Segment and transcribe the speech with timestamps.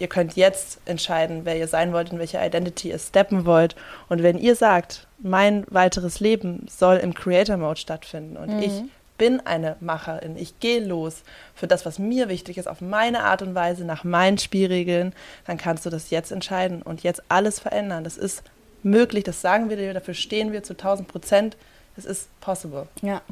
[0.00, 3.76] Ihr könnt jetzt entscheiden, wer ihr sein wollt, in welche Identity ihr steppen wollt.
[4.08, 8.62] Und wenn ihr sagt, mein weiteres Leben soll im Creator Mode stattfinden und mhm.
[8.62, 8.82] ich
[9.18, 11.22] bin eine Macherin, ich gehe los
[11.54, 15.14] für das, was mir wichtig ist, auf meine Art und Weise, nach meinen Spielregeln,
[15.46, 18.04] dann kannst du das jetzt entscheiden und jetzt alles verändern.
[18.04, 18.42] Das ist
[18.82, 21.56] möglich, das sagen wir dir, dafür stehen wir zu 1000 Prozent.
[21.96, 22.86] Es ist possible.
[23.00, 23.22] Ja.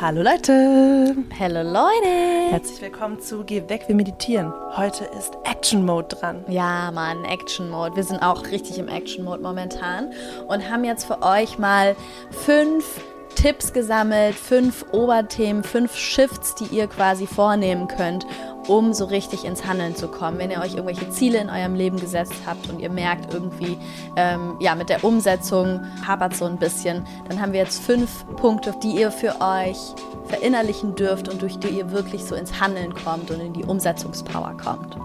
[0.00, 1.16] Hallo Leute!
[1.40, 2.50] Hallo Leute!
[2.50, 4.52] Herzlich willkommen zu Geh weg, wir meditieren.
[4.76, 6.44] Heute ist Action Mode dran.
[6.48, 7.96] Ja, Mann, Action Mode.
[7.96, 10.12] Wir sind auch richtig im Action Mode momentan
[10.46, 11.96] und haben jetzt für euch mal
[12.30, 13.00] fünf
[13.34, 18.26] Tipps gesammelt, fünf Oberthemen, fünf Shifts, die ihr quasi vornehmen könnt,
[18.66, 20.38] um so richtig ins Handeln zu kommen.
[20.38, 23.78] Wenn ihr euch irgendwelche Ziele in eurem Leben gesetzt habt und ihr merkt irgendwie,
[24.16, 28.74] ähm, ja, mit der Umsetzung hapert so ein bisschen, dann haben wir jetzt fünf Punkte,
[28.82, 29.78] die ihr für euch
[30.26, 34.56] verinnerlichen dürft und durch die ihr wirklich so ins Handeln kommt und in die Umsetzungspower
[34.62, 34.96] kommt.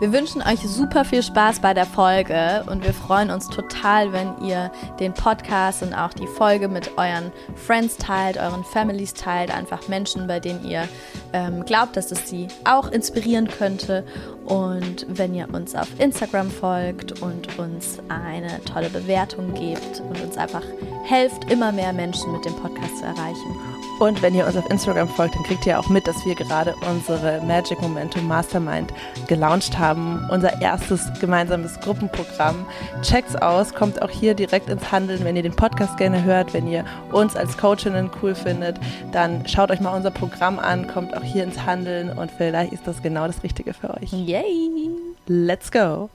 [0.00, 4.38] Wir wünschen euch super viel Spaß bei der Folge und wir freuen uns total, wenn
[4.42, 9.88] ihr den Podcast und auch die Folge mit euren Friends teilt, euren Families teilt, einfach
[9.88, 10.88] Menschen, bei denen ihr
[11.32, 14.04] ähm, glaubt, dass es sie auch inspirieren könnte.
[14.50, 20.36] Und wenn ihr uns auf Instagram folgt und uns eine tolle Bewertung gebt und uns
[20.36, 20.64] einfach
[21.04, 23.56] helft, immer mehr Menschen mit dem Podcast zu erreichen.
[24.00, 26.74] Und wenn ihr uns auf Instagram folgt, dann kriegt ihr auch mit, dass wir gerade
[26.90, 28.94] unsere Magic Momentum Mastermind
[29.28, 30.26] gelauncht haben.
[30.30, 32.64] Unser erstes gemeinsames Gruppenprogramm.
[33.02, 35.22] Checkt's aus, kommt auch hier direkt ins Handeln.
[35.22, 38.80] Wenn ihr den Podcast gerne hört, wenn ihr uns als Coachinnen cool findet,
[39.12, 42.86] dann schaut euch mal unser Programm an, kommt auch hier ins Handeln und vielleicht ist
[42.86, 44.10] das genau das Richtige für euch.
[44.40, 44.90] Yay!
[45.26, 46.08] Let's go!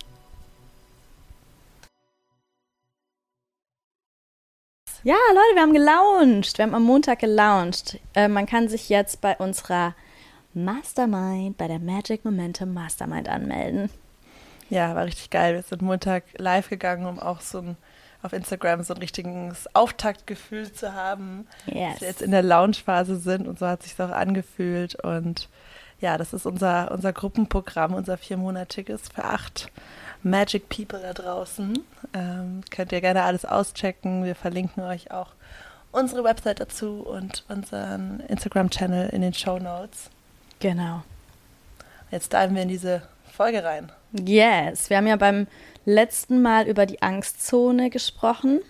[5.03, 6.57] Ja, Leute, wir haben gelauncht.
[6.57, 7.99] Wir haben am Montag gelauncht.
[8.15, 9.93] Äh, man kann sich jetzt bei unserer
[10.55, 13.91] Mastermind, bei der Magic Momentum Mastermind anmelden.
[14.69, 15.53] Ja, war richtig geil.
[15.53, 17.77] Wir sind Montag live gegangen, um auch so ein,
[18.23, 21.47] auf Instagram so ein richtiges Auftaktgefühl zu haben.
[21.67, 21.93] Yes.
[21.93, 24.95] Dass wir jetzt in der Launchphase sind und so hat sich auch angefühlt.
[24.95, 25.47] Und
[26.01, 29.71] ja, das ist unser, unser Gruppenprogramm, unser viermonatiges für acht
[30.23, 31.79] Magic People da draußen.
[32.13, 34.23] Ähm, könnt ihr gerne alles auschecken.
[34.23, 35.29] Wir verlinken euch auch
[35.91, 40.09] unsere Website dazu und unseren Instagram-Channel in den Show Notes.
[40.59, 41.03] Genau.
[42.11, 43.01] Jetzt diven wir in diese
[43.31, 43.91] Folge rein.
[44.11, 45.47] Yes, wir haben ja beim
[45.85, 48.61] letzten Mal über die Angstzone gesprochen.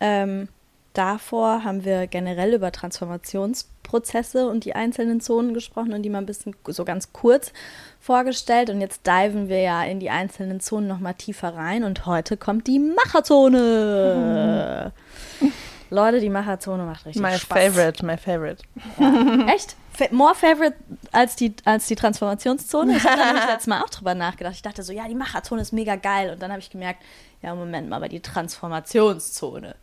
[0.00, 0.48] Ähm,
[0.98, 6.18] davor haben wir generell über Transformations Prozesse und die einzelnen Zonen gesprochen und die mal
[6.18, 7.52] ein bisschen so ganz kurz
[8.00, 8.68] vorgestellt.
[8.68, 11.84] Und jetzt diven wir ja in die einzelnen Zonen nochmal tiefer rein.
[11.84, 14.92] Und heute kommt die Macherzone.
[15.40, 15.52] Mhm.
[15.90, 17.58] Leute, die Macherzone macht richtig my Spaß.
[17.58, 18.62] My favorite, my favorite.
[18.98, 19.46] Ja.
[19.54, 19.74] Echt?
[20.12, 20.76] More favorite
[21.12, 22.96] als die, als die Transformationszone?
[22.96, 24.54] Ich habe da letztes Mal auch drüber nachgedacht.
[24.54, 26.32] Ich dachte so, ja, die Macherzone ist mega geil.
[26.32, 27.02] Und dann habe ich gemerkt,
[27.42, 29.76] ja, Moment mal, aber die Transformationszone,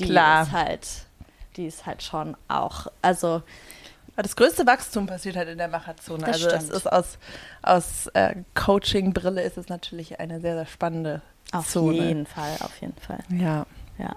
[0.00, 0.42] die Klar.
[0.42, 0.86] ist halt
[1.56, 3.42] die ist halt schon auch, also
[4.16, 6.24] das größte Wachstum passiert halt in der Macherzone.
[6.24, 6.62] Das also stimmt.
[6.62, 7.18] es ist aus,
[7.62, 11.22] aus äh, Coaching-Brille ist es natürlich eine sehr, sehr spannende
[11.52, 11.98] auf Zone.
[11.98, 13.20] Auf jeden Fall, auf jeden Fall.
[13.30, 13.66] Ja.
[13.98, 14.16] Ja.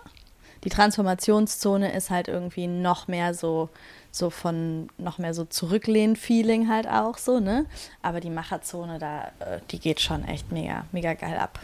[0.63, 3.69] Die Transformationszone ist halt irgendwie noch mehr so,
[4.11, 7.65] so von noch mehr so Zurücklehnen-Feeling halt auch so, ne?
[8.01, 11.59] Aber die Macherzone, da, äh, die geht schon echt mega, mega geil ab.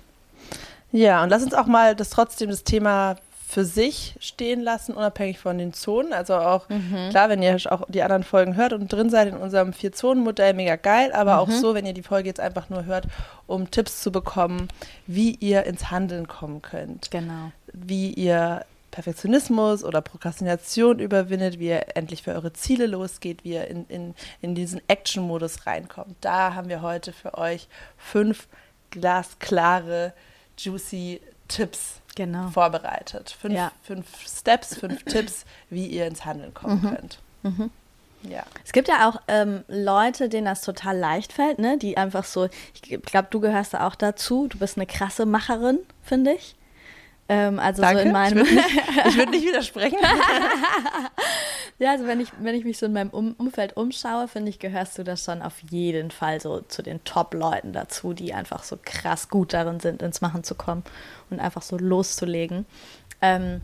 [0.91, 3.16] Ja, und lass uns auch mal das trotzdem das Thema
[3.50, 6.14] für sich stehen lassen, unabhängig von den Zonen.
[6.14, 7.10] Also auch, mhm.
[7.10, 10.76] klar, wenn ihr auch die anderen Folgen hört und drin seid in unserem Vier-Zonen-Modell, mega
[10.76, 11.40] geil, aber mhm.
[11.40, 13.08] auch so, wenn ihr die Folge jetzt einfach nur hört,
[13.48, 14.68] um Tipps zu bekommen,
[15.08, 17.09] wie ihr ins Handeln kommen könnt.
[17.09, 17.52] Genau.
[17.74, 23.68] Wie ihr Perfektionismus oder Prokrastination überwindet, wie ihr endlich für eure Ziele losgeht, wie ihr
[23.68, 26.18] in, in, in diesen Action-Modus reinkommt.
[26.22, 27.68] Da haben wir heute für euch
[27.98, 28.48] fünf
[28.92, 30.14] glasklare,
[30.56, 32.48] juicy Tipps genau.
[32.48, 33.36] vorbereitet.
[33.40, 33.72] Fünf, ja.
[33.84, 36.96] fünf Steps, fünf Tipps, wie ihr ins Handeln kommen mhm.
[36.96, 37.20] könnt.
[37.44, 37.72] Mhm.
[38.24, 38.44] Ja.
[38.66, 41.78] Es gibt ja auch ähm, Leute, denen das total leicht fällt, ne?
[41.78, 44.47] die einfach so, ich glaube, du gehörst da auch dazu.
[44.47, 46.56] Du bist eine krasse Macherin, finde ich.
[47.29, 48.02] Ähm, also Danke.
[48.02, 48.46] so in meinem.
[48.47, 49.99] Ich würde nicht, würd nicht, widersprechen.
[51.78, 54.58] ja, also wenn ich, wenn ich mich so in meinem um Umfeld umschaue, finde ich,
[54.58, 58.78] gehörst du da schon auf jeden Fall so zu den Top-Leuten dazu, die einfach so
[58.84, 60.84] krass gut darin sind, ins Machen zu kommen
[61.29, 62.66] und einfach so loszulegen.
[63.22, 63.61] Ähm,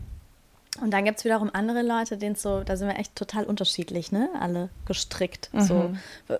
[0.82, 4.12] und dann gibt es wiederum andere Leute, denen so, da sind wir echt total unterschiedlich,
[4.12, 4.28] ne?
[4.40, 5.50] Alle gestrickt.
[5.52, 5.60] Mhm.
[5.60, 5.90] So.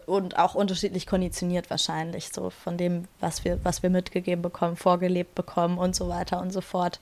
[0.06, 5.34] Und auch unterschiedlich konditioniert wahrscheinlich, so von dem, was wir, was wir mitgegeben bekommen, vorgelebt
[5.34, 7.00] bekommen und so weiter und so fort.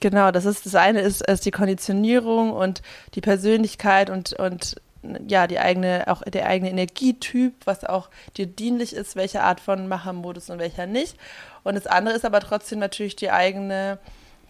[0.00, 2.82] Genau, das ist das eine ist, ist die Konditionierung und
[3.14, 4.76] die Persönlichkeit und, und
[5.26, 9.88] ja, die eigene, auch der eigene Energietyp, was auch dir dienlich ist, welche Art von
[9.88, 11.16] Machermodus und welcher nicht.
[11.62, 13.98] Und das andere ist aber trotzdem natürlich die eigene,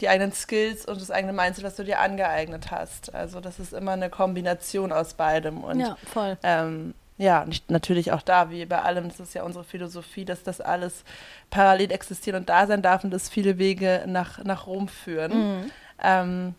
[0.01, 3.13] die eigenen Skills und das eigene Mindset, was du dir angeeignet hast.
[3.13, 5.63] Also das ist immer eine Kombination aus beidem.
[5.63, 6.37] Und, ja, voll.
[6.43, 10.61] Ähm, ja, natürlich auch da, wie bei allem, das ist ja unsere Philosophie, dass das
[10.61, 11.03] alles
[11.49, 15.33] parallel existieren und da sein darf und dass viele Wege nach, nach Rom führen.
[15.33, 15.71] Mhm.
[16.01, 16.55] Ähm,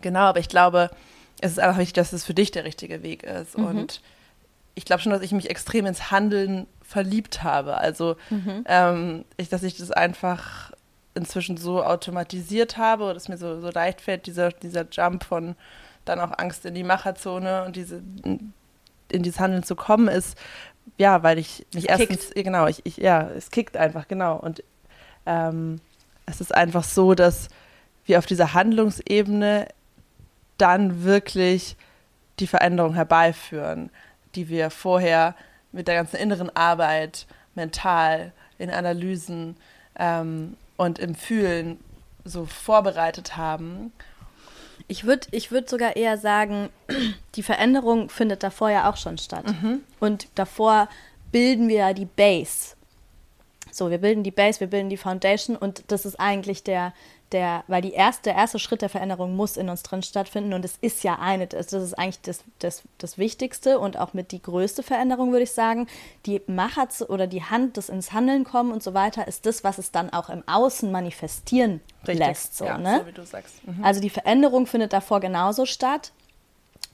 [0.00, 0.90] genau, aber ich glaube,
[1.40, 3.58] es ist einfach wichtig, dass es für dich der richtige Weg ist.
[3.58, 3.66] Mhm.
[3.66, 4.00] Und
[4.76, 7.76] ich glaube schon, dass ich mich extrem ins Handeln verliebt habe.
[7.76, 8.64] Also, mhm.
[8.66, 10.70] ähm, ich, dass ich das einfach
[11.14, 15.54] inzwischen so automatisiert habe oder es mir so, so leicht fällt, dieser, dieser Jump von
[16.04, 18.02] dann auch Angst in die Macherzone und diese
[19.10, 20.36] in dieses Handeln zu kommen, ist,
[20.98, 22.44] ja, weil ich mich es erstens, kickt.
[22.44, 24.36] genau, ich, ich, ja, es kickt einfach, genau.
[24.36, 24.62] Und
[25.26, 25.80] ähm,
[26.26, 27.48] es ist einfach so, dass
[28.04, 29.68] wir auf dieser Handlungsebene
[30.58, 31.76] dann wirklich
[32.38, 33.90] die Veränderung herbeiführen,
[34.34, 35.34] die wir vorher
[35.72, 39.56] mit der ganzen inneren Arbeit, mental, in Analysen
[39.98, 41.78] ähm, und im Fühlen
[42.24, 43.92] so vorbereitet haben.
[44.88, 46.68] Ich würde ich würd sogar eher sagen,
[47.36, 49.46] die Veränderung findet davor ja auch schon statt.
[49.46, 49.80] Mhm.
[50.00, 50.88] Und davor
[51.32, 52.76] bilden wir ja die Base.
[53.70, 56.92] So, wir bilden die Base, wir bilden die Foundation und das ist eigentlich der,
[57.32, 60.64] der, weil die erste, der erste Schritt der Veränderung muss in uns drin stattfinden und
[60.64, 64.30] es ist ja eine, das, das ist eigentlich das, das, das Wichtigste und auch mit
[64.30, 65.86] die größte Veränderung, würde ich sagen.
[66.26, 69.78] Die Macher oder die Hand, das ins Handeln kommen und so weiter, ist das, was
[69.78, 72.18] es dann auch im Außen manifestieren Richtig.
[72.18, 72.56] lässt.
[72.56, 73.00] So, ja, ne?
[73.00, 73.66] so wie du sagst.
[73.66, 73.84] Mhm.
[73.84, 76.12] Also die Veränderung findet davor genauso statt.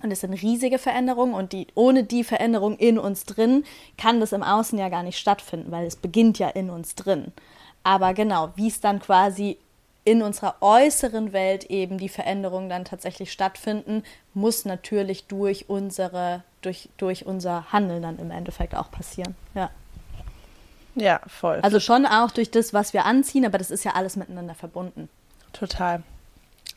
[0.02, 3.64] Und es sind riesige Veränderungen und die, ohne die Veränderung in uns drin
[3.98, 7.32] kann das im Außen ja gar nicht stattfinden, weil es beginnt ja in uns drin.
[7.82, 9.58] Aber genau, wie es dann quasi
[10.05, 14.02] in unserer äußeren Welt eben die Veränderungen dann tatsächlich stattfinden,
[14.35, 19.35] muss natürlich durch unsere, durch, durch unser Handeln dann im Endeffekt auch passieren.
[19.55, 19.70] Ja.
[20.97, 21.61] Ja, voll.
[21.62, 25.08] Also schon auch durch das, was wir anziehen, aber das ist ja alles miteinander verbunden.
[25.52, 26.02] Total.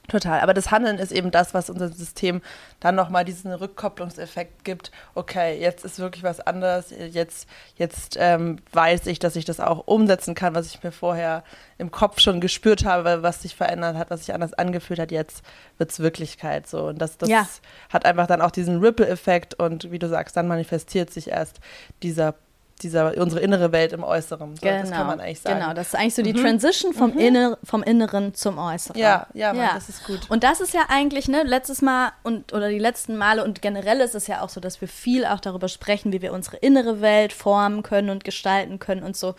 [0.09, 0.41] Total.
[0.41, 2.41] Aber das Handeln ist eben das, was unser System
[2.81, 4.91] dann nochmal diesen Rückkopplungseffekt gibt.
[5.15, 6.93] Okay, jetzt ist wirklich was anderes.
[7.11, 7.47] Jetzt,
[7.77, 11.43] jetzt ähm, weiß ich, dass ich das auch umsetzen kann, was ich mir vorher
[11.77, 15.11] im Kopf schon gespürt habe, was sich verändert hat, was sich anders angefühlt hat.
[15.11, 15.41] Jetzt
[15.77, 16.87] wird es Wirklichkeit so.
[16.87, 17.47] Und das, das ja.
[17.89, 21.61] hat einfach dann auch diesen Ripple-Effekt und wie du sagst, dann manifestiert sich erst
[22.01, 22.35] dieser
[22.83, 24.55] dieser, unsere innere Welt im Äußeren.
[24.55, 25.59] So, genau, das kann man eigentlich sagen.
[25.59, 26.41] Genau, das ist eigentlich so die mhm.
[26.41, 27.19] Transition vom, mhm.
[27.19, 28.99] Inner, vom Inneren zum Äußeren.
[28.99, 30.29] Ja, ja, Mann, ja, das ist gut.
[30.29, 34.01] Und das ist ja eigentlich, ne, letztes Mal und oder die letzten Male und generell
[34.01, 37.01] ist es ja auch so, dass wir viel auch darüber sprechen, wie wir unsere innere
[37.01, 39.35] Welt formen können und gestalten können und so.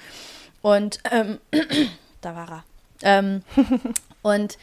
[0.63, 1.39] Und ähm,
[2.21, 2.65] da war er.
[3.03, 3.43] Ähm,
[4.23, 4.59] und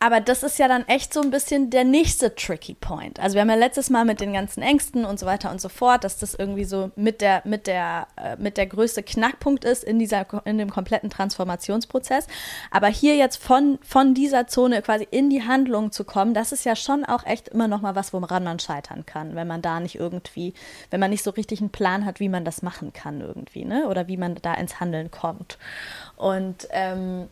[0.00, 3.18] aber das ist ja dann echt so ein bisschen der nächste tricky Point.
[3.18, 5.68] Also wir haben ja letztes Mal mit den ganzen Ängsten und so weiter und so
[5.68, 9.82] fort, dass das irgendwie so mit der mit der äh, mit der größte Knackpunkt ist
[9.82, 12.28] in dieser in dem kompletten Transformationsprozess.
[12.70, 16.64] Aber hier jetzt von von dieser Zone quasi in die Handlung zu kommen, das ist
[16.64, 19.80] ja schon auch echt immer noch mal was, woran man scheitern kann, wenn man da
[19.80, 20.54] nicht irgendwie,
[20.90, 23.88] wenn man nicht so richtig einen Plan hat, wie man das machen kann irgendwie, ne?
[23.88, 25.58] Oder wie man da ins Handeln kommt.
[26.16, 27.28] Und ähm,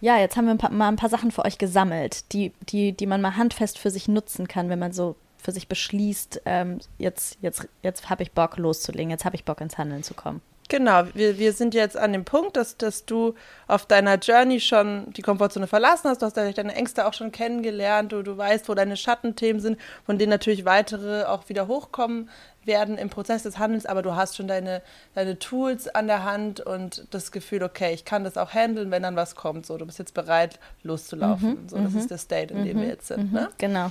[0.00, 2.92] ja, jetzt haben wir ein paar, mal ein paar Sachen für euch gesammelt, die, die,
[2.92, 6.78] die man mal handfest für sich nutzen kann, wenn man so für sich beschließt, ähm,
[6.98, 10.40] jetzt, jetzt, jetzt habe ich Bock loszulegen, jetzt habe ich Bock ins Handeln zu kommen.
[10.68, 13.34] Genau, wir, wir sind jetzt an dem Punkt, dass, dass du
[13.68, 18.12] auf deiner Journey schon die Komfortzone verlassen hast, du hast deine Ängste auch schon kennengelernt,
[18.12, 22.28] du, du weißt, wo deine Schattenthemen sind, von denen natürlich weitere auch wieder hochkommen
[22.68, 24.82] werden im Prozess des Handelns, aber du hast schon deine,
[25.16, 29.02] deine Tools an der Hand und das Gefühl, okay, ich kann das auch handeln, wenn
[29.02, 29.66] dann was kommt.
[29.66, 31.64] So, du bist jetzt bereit, loszulaufen.
[31.64, 31.98] Mhm, so, das mhm.
[31.98, 33.32] ist der State, in dem wir mhm, jetzt sind.
[33.32, 33.48] Mhm, ne?
[33.58, 33.90] Genau.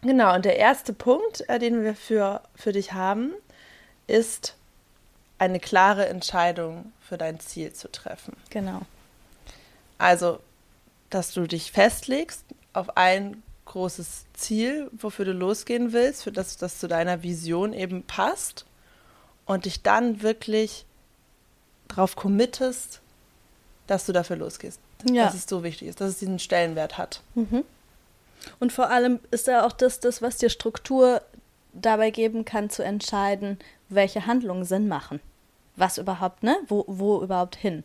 [0.00, 3.32] Genau, und der erste Punkt, äh, den wir für, für dich haben,
[4.06, 4.54] ist
[5.38, 8.36] eine klare Entscheidung für dein Ziel zu treffen.
[8.50, 8.82] Genau.
[9.98, 10.40] Also,
[11.10, 16.78] dass du dich festlegst auf ein großes Ziel, wofür du losgehen willst, für das das
[16.78, 18.66] zu deiner Vision eben passt
[19.46, 20.84] und dich dann wirklich
[21.88, 23.00] darauf committest,
[23.86, 24.80] dass du dafür losgehst.
[25.10, 25.26] Ja.
[25.26, 27.22] Dass es so wichtig ist, dass es diesen Stellenwert hat.
[27.34, 27.64] Mhm.
[28.58, 31.22] Und vor allem ist ja auch das, das, was dir Struktur
[31.72, 35.20] dabei geben kann, zu entscheiden, welche Handlungen Sinn machen.
[35.76, 36.56] Was überhaupt, ne?
[36.68, 37.84] Wo, wo überhaupt hin?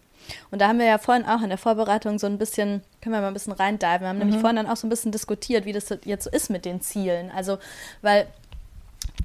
[0.52, 3.22] Und da haben wir ja vorhin auch in der Vorbereitung so ein bisschen, können wir
[3.22, 4.02] mal ein bisschen reindiven.
[4.02, 4.26] Wir haben mhm.
[4.26, 6.82] nämlich vorhin dann auch so ein bisschen diskutiert, wie das jetzt so ist mit den
[6.82, 7.32] Zielen.
[7.32, 7.58] Also,
[8.02, 8.28] weil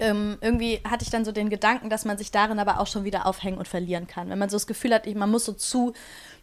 [0.01, 3.05] ähm, irgendwie hatte ich dann so den Gedanken, dass man sich darin aber auch schon
[3.05, 4.29] wieder aufhängen und verlieren kann.
[4.29, 5.93] Wenn man so das Gefühl hat, man muss so zu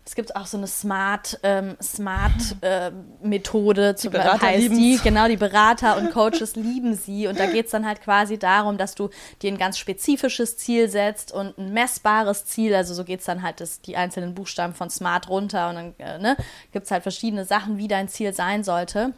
[0.03, 2.91] es gibt auch so eine Smart, ähm, Smart äh,
[3.21, 7.27] Methode, die Berater heißt die, genau, die Berater und Coaches lieben sie.
[7.27, 9.09] Und da geht es dann halt quasi darum, dass du
[9.41, 12.73] dir ein ganz spezifisches Ziel setzt und ein messbares Ziel.
[12.73, 15.93] Also so geht es dann halt das, die einzelnen Buchstaben von Smart runter und dann
[15.99, 16.37] äh, ne,
[16.71, 19.13] gibt es halt verschiedene Sachen, wie dein Ziel sein sollte.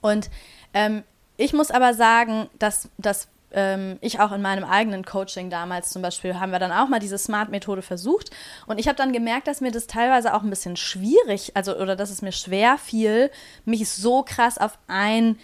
[0.00, 0.30] Und
[0.74, 1.04] ähm,
[1.36, 6.02] ich muss aber sagen, dass, dass ähm, ich auch in meinem eigenen Coaching damals zum
[6.02, 8.30] Beispiel, haben wir dann auch mal diese Smart-Methode versucht.
[8.66, 11.96] Und ich habe dann gemerkt, dass mir das teilweise auch ein bisschen schwierig, also oder
[11.96, 13.30] dass es mir schwer fiel,
[13.64, 15.38] mich so krass auf ein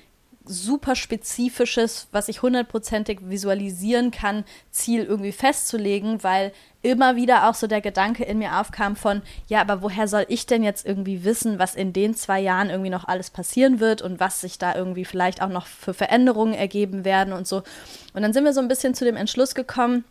[0.49, 6.53] super spezifisches, was ich hundertprozentig visualisieren kann, Ziel irgendwie festzulegen, weil
[6.83, 10.47] immer wieder auch so der Gedanke in mir aufkam von, ja, aber woher soll ich
[10.47, 14.21] denn jetzt irgendwie wissen, was in den zwei Jahren irgendwie noch alles passieren wird und
[14.21, 17.63] was sich da irgendwie vielleicht auch noch für Veränderungen ergeben werden und so.
[18.15, 20.05] Und dann sind wir so ein bisschen zu dem Entschluss gekommen,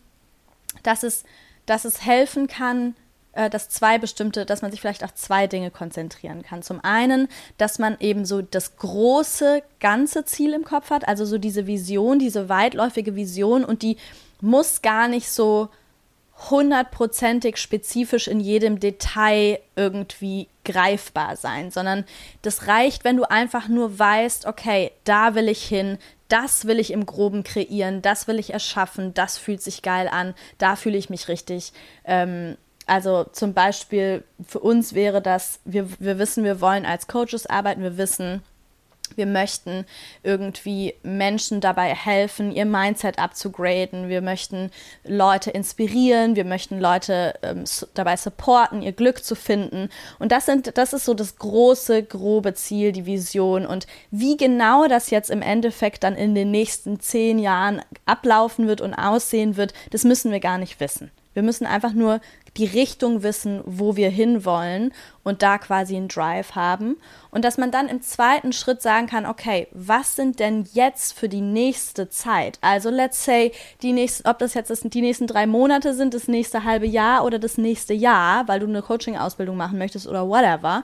[0.83, 1.23] dass es,
[1.65, 2.95] dass es helfen kann,
[3.37, 6.63] äh, dass zwei bestimmte, dass man sich vielleicht auf zwei Dinge konzentrieren kann.
[6.63, 7.27] Zum einen,
[7.57, 12.17] dass man eben so das große, ganze Ziel im Kopf hat, also so diese Vision,
[12.17, 13.97] diese weitläufige Vision und die
[14.41, 15.69] muss gar nicht so
[16.49, 22.05] hundertprozentig spezifisch in jedem Detail irgendwie greifbar sein, sondern
[22.41, 26.91] das reicht, wenn du einfach nur weißt, okay, da will ich hin, das will ich
[26.91, 31.09] im Groben kreieren, das will ich erschaffen, das fühlt sich geil an, da fühle ich
[31.09, 31.71] mich richtig
[32.03, 37.45] ähm, also zum Beispiel für uns wäre das, wir, wir wissen, wir wollen als Coaches
[37.45, 38.41] arbeiten, wir wissen,
[39.15, 39.85] wir möchten
[40.23, 44.09] irgendwie Menschen dabei helfen, ihr Mindset abzugraden.
[44.09, 44.69] Wir möchten
[45.05, 46.35] Leute inspirieren.
[46.35, 47.63] Wir möchten Leute ähm,
[47.93, 49.89] dabei supporten, ihr Glück zu finden.
[50.19, 53.65] Und das, sind, das ist so das große, grobe Ziel, die Vision.
[53.65, 58.81] Und wie genau das jetzt im Endeffekt dann in den nächsten zehn Jahren ablaufen wird
[58.81, 61.11] und aussehen wird, das müssen wir gar nicht wissen.
[61.33, 62.19] Wir müssen einfach nur
[62.57, 66.97] die Richtung wissen, wo wir hinwollen und da quasi einen Drive haben.
[67.31, 71.29] Und dass man dann im zweiten Schritt sagen kann, okay, was sind denn jetzt für
[71.29, 72.57] die nächste Zeit?
[72.61, 76.63] Also let's say, die nächsten, ob das jetzt die nächsten drei Monate sind, das nächste
[76.63, 80.83] halbe Jahr oder das nächste Jahr, weil du eine Coaching-Ausbildung machen möchtest oder whatever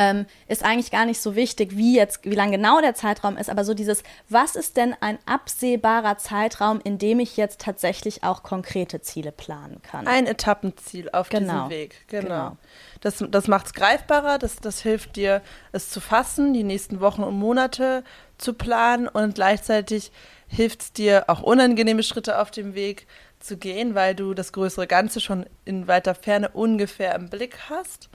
[0.00, 3.50] ähm, ist eigentlich gar nicht so wichtig, wie jetzt, wie lang genau der Zeitraum ist,
[3.50, 8.42] aber so dieses, was ist denn ein absehbarer Zeitraum, in dem ich jetzt tatsächlich auch
[8.42, 10.06] konkrete Ziele planen kann?
[10.06, 11.52] Ein Etappenziel auf genau.
[11.52, 12.22] diesem Weg, genau.
[12.22, 12.56] genau.
[13.02, 15.42] Das, das macht es greifbarer, das, das hilft dir,
[15.72, 18.02] es zu fassen, die nächsten Wochen und Monate
[18.38, 20.12] zu planen und gleichzeitig
[20.48, 23.06] hilft es dir, auch unangenehme Schritte auf dem Weg
[23.38, 28.08] zu gehen, weil du das größere Ganze schon in weiter Ferne ungefähr im Blick hast.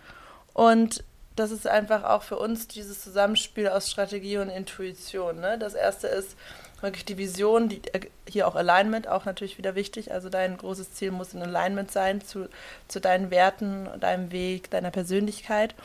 [0.54, 1.04] Und
[1.36, 5.39] das ist einfach auch für uns dieses Zusammenspiel aus Strategie und Intuition.
[5.39, 5.58] Ne?
[5.60, 6.36] Das erste ist
[6.82, 10.12] wirklich die Vision, die, äh, hier auch Alignment, auch natürlich wieder wichtig.
[10.12, 12.48] Also dein großes Ziel muss in Alignment sein zu,
[12.88, 15.75] zu deinen Werten, deinem Weg, deiner Persönlichkeit.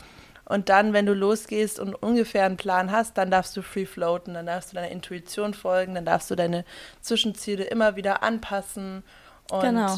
[0.44, 4.34] Und dann, wenn du losgehst und ungefähr einen Plan hast, dann darfst du free floaten,
[4.34, 6.64] dann darfst du deiner Intuition folgen, dann darfst du deine
[7.00, 9.04] Zwischenziele immer wieder anpassen.
[9.50, 9.96] Und genau.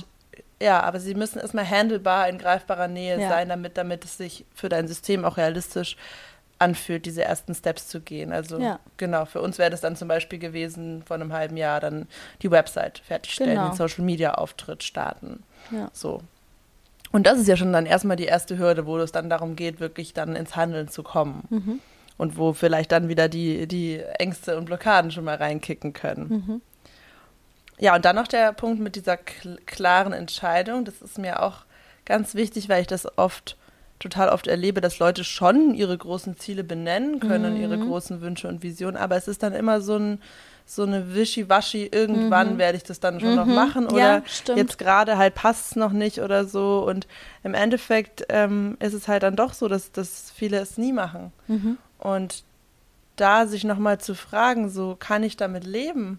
[0.60, 3.28] Ja, aber sie müssen erstmal handelbar in greifbarer Nähe ja.
[3.28, 5.96] sein, damit, damit es sich für dein System auch realistisch
[6.62, 8.32] anfühlt, diese ersten Steps zu gehen.
[8.32, 8.78] Also ja.
[8.96, 12.06] genau, für uns wäre das dann zum Beispiel gewesen, vor einem halben Jahr dann
[12.40, 13.68] die Website fertigstellen, genau.
[13.70, 15.42] den Social Media Auftritt starten.
[15.72, 15.90] Ja.
[15.92, 16.22] So.
[17.10, 19.80] Und das ist ja schon dann erstmal die erste Hürde, wo es dann darum geht,
[19.80, 21.46] wirklich dann ins Handeln zu kommen.
[21.50, 21.80] Mhm.
[22.18, 26.28] Und wo vielleicht dann wieder die, die Ängste und Blockaden schon mal reinkicken können.
[26.28, 26.62] Mhm.
[27.78, 30.84] Ja, und dann noch der Punkt mit dieser klaren Entscheidung.
[30.84, 31.64] Das ist mir auch
[32.04, 33.56] ganz wichtig, weil ich das oft,
[33.98, 37.60] total oft erlebe, dass Leute schon ihre großen Ziele benennen können mhm.
[37.60, 40.20] ihre großen Wünsche und Visionen, aber es ist dann immer so ein
[40.64, 42.58] so eine Wischiwaschi, irgendwann mhm.
[42.58, 43.36] werde ich das dann schon mhm.
[43.36, 46.84] noch machen oder ja, jetzt gerade halt passt es noch nicht oder so.
[46.86, 47.06] Und
[47.42, 51.32] im Endeffekt ähm, ist es halt dann doch so, dass, dass viele es nie machen.
[51.48, 51.78] Mhm.
[51.98, 52.44] Und
[53.16, 56.18] da sich nochmal zu fragen, so kann ich damit leben?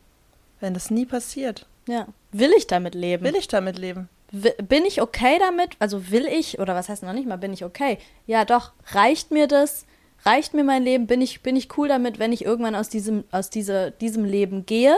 [0.63, 1.67] Wenn das nie passiert.
[1.87, 2.07] Ja.
[2.31, 3.25] Will ich damit leben?
[3.25, 4.07] Will ich damit leben?
[4.31, 5.71] Bin ich okay damit?
[5.77, 7.99] Also will ich, oder was heißt noch nicht mal, bin ich okay?
[8.25, 9.85] Ja, doch, reicht mir das?
[10.25, 11.05] Reicht mir mein Leben?
[11.05, 14.65] Bin ich, bin ich cool damit, wenn ich irgendwann aus diesem, aus diese, diesem Leben
[14.65, 14.95] gehe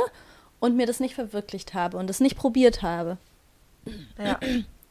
[0.59, 3.17] und mir das nicht verwirklicht habe und es nicht probiert habe?
[4.23, 4.39] Ja.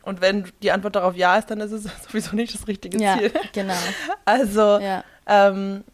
[0.02, 3.16] Und wenn die Antwort darauf ja ist, dann ist es sowieso nicht das richtige ja,
[3.16, 3.32] Ziel.
[3.52, 3.74] Genau.
[4.24, 5.04] Also, ja.
[5.26, 5.84] Ähm,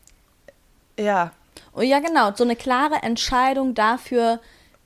[0.98, 1.32] ja.
[1.76, 2.34] Oh, ja, genau.
[2.34, 4.40] So eine klare Entscheidung dafür,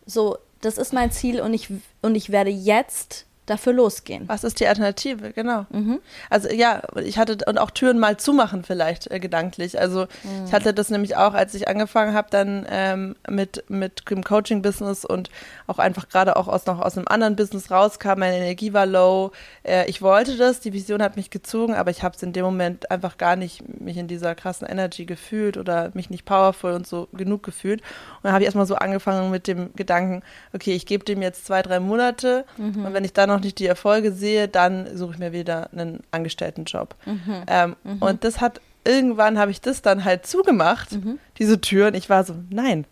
[0.07, 1.69] so, das ist mein Ziel und ich,
[2.03, 4.29] und ich werde jetzt dafür losgehen.
[4.29, 5.33] Was ist die Alternative?
[5.33, 5.67] Genau.
[5.71, 6.01] Mhm.
[6.31, 9.79] Also ja, ich hatte und auch Türen mal zumachen vielleicht äh, gedanklich.
[9.79, 10.47] Also mhm.
[10.47, 15.05] ich hatte das nämlich auch, als ich angefangen habe, dann ähm, mit mit dem Coaching-Business
[15.05, 15.31] und
[15.67, 18.19] auch einfach gerade auch aus noch aus einem anderen Business rauskam.
[18.19, 19.33] Meine Energie war low.
[19.63, 22.45] Äh, ich wollte das, die Vision hat mich gezogen, aber ich habe es in dem
[22.45, 26.87] Moment einfach gar nicht mich in dieser krassen Energy gefühlt oder mich nicht powerful und
[26.87, 27.83] so genug gefühlt.
[27.83, 30.23] Und dann habe ich erstmal so angefangen mit dem Gedanken,
[30.55, 32.87] okay, ich gebe dem jetzt zwei drei Monate mhm.
[32.87, 36.03] und wenn ich dann noch nicht die Erfolge sehe, dann suche ich mir wieder einen
[36.11, 36.95] Angestelltenjob.
[37.05, 37.45] Mhm.
[37.47, 37.99] Ähm, mhm.
[37.99, 41.19] Und das hat, irgendwann habe ich das dann halt zugemacht, mhm.
[41.39, 42.87] diese Tür, und ich war so, nein,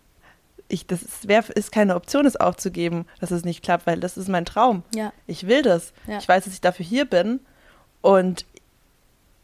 [0.67, 4.17] ich, das ist, wär, ist keine Option, es aufzugeben, dass es nicht klappt, weil das
[4.17, 4.83] ist mein Traum.
[4.95, 5.13] Ja.
[5.27, 5.93] Ich will das.
[6.07, 6.17] Ja.
[6.17, 7.41] Ich weiß, dass ich dafür hier bin.
[8.01, 8.45] Und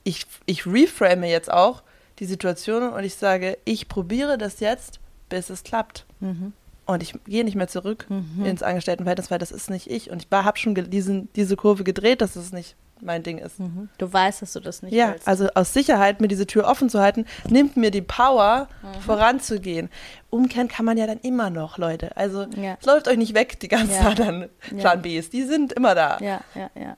[0.04, 1.84] ich, ich reframe jetzt auch
[2.18, 6.06] die Situation und ich sage, ich probiere das jetzt, bis es klappt.
[6.20, 6.54] Mhm
[6.94, 8.46] und ich gehe nicht mehr zurück mhm.
[8.46, 10.10] ins Angestelltenverhältnis, weil das ist nicht ich.
[10.10, 13.60] Und ich habe schon diesen, diese Kurve gedreht, dass es nicht mein Ding ist.
[13.60, 13.90] Mhm.
[13.98, 15.26] Du weißt, dass du das nicht ja, willst.
[15.26, 19.02] Ja, also aus Sicherheit, mir diese Tür offen zu halten, nimmt mir die Power, mhm.
[19.02, 19.90] voranzugehen.
[20.30, 22.18] Umkehren kann man ja dann immer noch, Leute.
[22.18, 22.78] Also ja.
[22.80, 24.10] es läuft euch nicht weg, die ganzen ja.
[24.10, 25.30] anderen Plan Bs.
[25.30, 26.18] Die sind immer da.
[26.20, 26.98] Ja, ja, ja.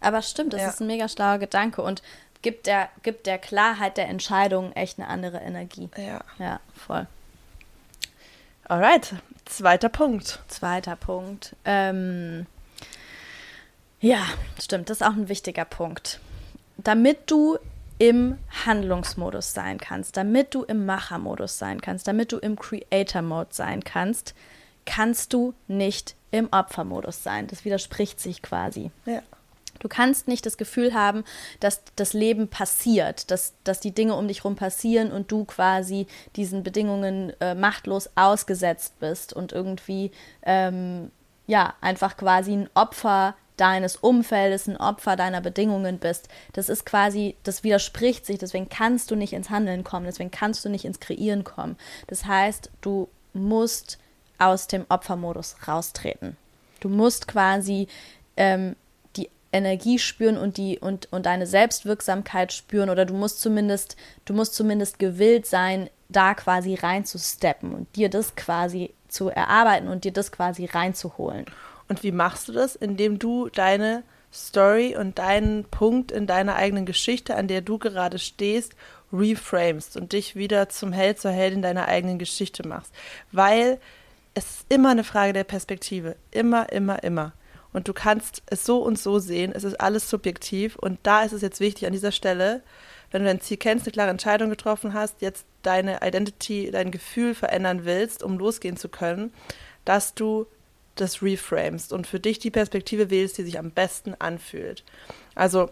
[0.00, 2.02] Aber stimmt, das ist ein mega schlauer Gedanke und
[2.42, 5.88] gibt der, gibt der Klarheit der Entscheidung echt eine andere Energie.
[5.96, 6.20] Ja.
[6.38, 7.06] Ja, voll.
[8.66, 10.40] Alright, zweiter Punkt.
[10.48, 11.54] Zweiter Punkt.
[11.64, 12.46] Ähm,
[14.00, 14.22] ja,
[14.60, 16.20] stimmt, das ist auch ein wichtiger Punkt.
[16.78, 17.58] Damit du
[17.98, 23.84] im Handlungsmodus sein kannst, damit du im Machermodus sein kannst, damit du im Creator-Mode sein
[23.84, 24.34] kannst,
[24.84, 27.46] kannst du nicht im Opfermodus sein.
[27.46, 28.90] Das widerspricht sich quasi.
[29.06, 29.22] Ja.
[29.84, 31.24] Du kannst nicht das Gefühl haben,
[31.60, 36.06] dass das Leben passiert, dass, dass die Dinge um dich herum passieren und du quasi
[36.36, 40.10] diesen Bedingungen äh, machtlos ausgesetzt bist und irgendwie
[40.42, 41.10] ähm,
[41.46, 46.28] ja einfach quasi ein Opfer deines Umfeldes, ein Opfer deiner Bedingungen bist.
[46.54, 50.64] Das ist quasi, das widerspricht sich, deswegen kannst du nicht ins Handeln kommen, deswegen kannst
[50.64, 51.76] du nicht ins Kreieren kommen.
[52.06, 53.98] Das heißt, du musst
[54.38, 56.38] aus dem Opfermodus raustreten.
[56.80, 57.86] Du musst quasi
[58.38, 58.76] ähm,
[59.54, 64.54] Energie spüren und die und, und deine Selbstwirksamkeit spüren oder du musst zumindest, du musst
[64.54, 70.32] zumindest gewillt sein, da quasi reinzusteppen und dir das quasi zu erarbeiten und dir das
[70.32, 71.46] quasi reinzuholen.
[71.88, 72.74] Und wie machst du das?
[72.74, 78.18] Indem du deine Story und deinen Punkt in deiner eigenen Geschichte, an der du gerade
[78.18, 78.74] stehst,
[79.12, 82.92] reframest und dich wieder zum Held, zur Heldin deiner eigenen Geschichte machst.
[83.30, 83.78] Weil
[84.34, 86.16] es ist immer eine Frage der Perspektive.
[86.32, 87.32] Immer, immer, immer.
[87.74, 89.52] Und du kannst es so und so sehen.
[89.52, 90.76] Es ist alles subjektiv.
[90.76, 92.62] Und da ist es jetzt wichtig an dieser Stelle,
[93.10, 97.34] wenn du dein Ziel kennst, eine klare Entscheidung getroffen hast, jetzt deine Identity, dein Gefühl
[97.34, 99.34] verändern willst, um losgehen zu können,
[99.84, 100.46] dass du
[100.94, 104.84] das reframest und für dich die Perspektive wählst, die sich am besten anfühlt.
[105.34, 105.70] Also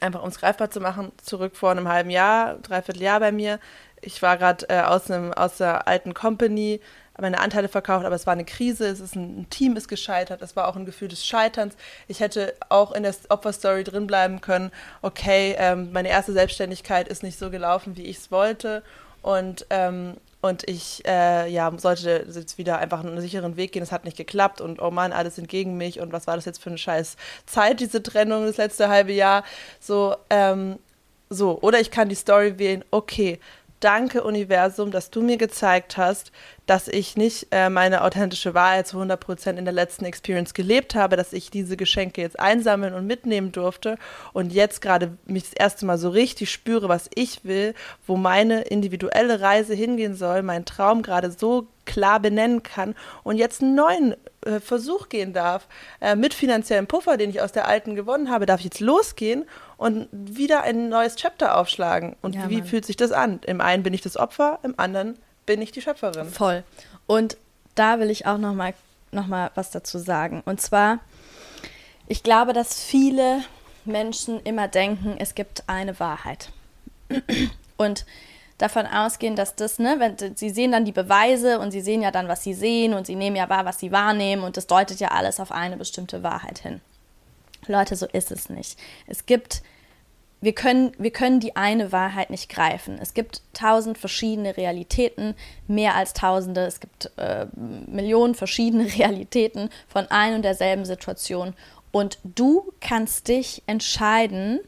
[0.00, 3.60] einfach um es greifbar zu machen, zurück vor einem halben Jahr, dreiviertel Jahr bei mir.
[4.00, 6.80] Ich war gerade äh, aus, aus der alten Company,
[7.18, 10.42] meine Anteile verkauft, aber es war eine Krise, es ist ein, ein, Team ist gescheitert,
[10.42, 11.74] es war auch ein Gefühl des Scheiterns.
[12.08, 14.70] Ich hätte auch in der Opferstory drin bleiben können,
[15.02, 18.82] okay, ähm, meine erste Selbstständigkeit ist nicht so gelaufen, wie ich es wollte
[19.22, 23.82] und ähm, und ich äh, ja, sollte jetzt wieder einfach einen sicheren Weg gehen.
[23.82, 26.44] Es hat nicht geklappt und oh Mann, alles sind gegen mich und was war das
[26.44, 29.44] jetzt für eine scheiß Zeit, diese Trennung, das letzte halbe Jahr.
[29.80, 30.78] So, ähm,
[31.30, 31.58] so.
[31.62, 33.40] Oder ich kann die Story wählen, okay,
[33.86, 36.32] danke Universum, dass du mir gezeigt hast,
[36.66, 41.16] dass ich nicht äh, meine authentische Wahrheit zu 100% in der letzten Experience gelebt habe,
[41.16, 43.96] dass ich diese Geschenke jetzt einsammeln und mitnehmen durfte
[44.32, 47.74] und jetzt gerade mich das erste Mal so richtig spüre, was ich will,
[48.08, 53.62] wo meine individuelle Reise hingehen soll, mein Traum gerade so klar benennen kann und jetzt
[53.62, 55.66] einen neuen äh, Versuch gehen darf,
[56.00, 59.44] äh, mit finanziellem Puffer, den ich aus der alten gewonnen habe, darf ich jetzt losgehen
[59.76, 62.16] und wieder ein neues Chapter aufschlagen.
[62.22, 62.66] Und ja, wie Mann.
[62.66, 63.40] fühlt sich das an?
[63.46, 66.28] Im einen bin ich das Opfer, im anderen bin ich die Schöpferin.
[66.28, 66.64] Voll.
[67.06, 67.36] Und
[67.74, 68.74] da will ich auch noch mal,
[69.12, 70.42] noch mal was dazu sagen.
[70.44, 70.98] Und zwar,
[72.08, 73.42] ich glaube, dass viele
[73.84, 76.50] Menschen immer denken, es gibt eine Wahrheit.
[77.76, 78.04] Und
[78.58, 82.10] davon ausgehen, dass das, ne, wenn sie sehen dann die Beweise und sie sehen ja
[82.10, 85.00] dann, was sie sehen und sie nehmen ja wahr, was sie wahrnehmen und das deutet
[85.00, 86.80] ja alles auf eine bestimmte Wahrheit hin.
[87.66, 88.78] Leute, so ist es nicht.
[89.06, 89.62] Es gibt
[90.40, 92.98] wir können, wir können die eine Wahrheit nicht greifen.
[93.00, 95.34] Es gibt tausend verschiedene Realitäten,
[95.66, 96.66] mehr als tausende.
[96.66, 101.54] Es gibt äh, Millionen verschiedene Realitäten von ein und derselben Situation.
[101.90, 104.60] Und du kannst dich entscheiden,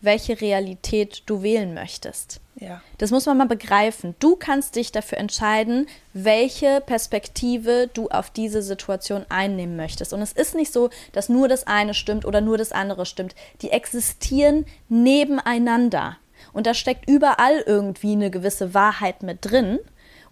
[0.00, 2.40] welche Realität du wählen möchtest.
[2.56, 2.82] Ja.
[2.98, 4.14] Das muss man mal begreifen.
[4.18, 10.12] Du kannst dich dafür entscheiden, welche Perspektive du auf diese Situation einnehmen möchtest.
[10.12, 13.34] Und es ist nicht so, dass nur das eine stimmt oder nur das andere stimmt.
[13.62, 16.18] Die existieren nebeneinander.
[16.52, 19.78] Und da steckt überall irgendwie eine gewisse Wahrheit mit drin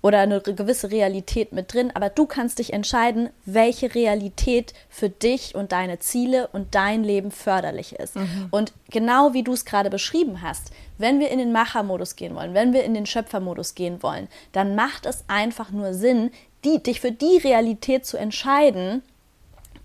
[0.00, 5.54] oder eine gewisse Realität mit drin, aber du kannst dich entscheiden, welche Realität für dich
[5.54, 8.16] und deine Ziele und dein Leben förderlich ist.
[8.16, 8.48] Mhm.
[8.50, 12.54] Und genau wie du es gerade beschrieben hast, wenn wir in den Machermodus gehen wollen,
[12.54, 16.30] wenn wir in den Schöpfermodus gehen wollen, dann macht es einfach nur Sinn,
[16.64, 19.02] die, dich für die Realität zu entscheiden,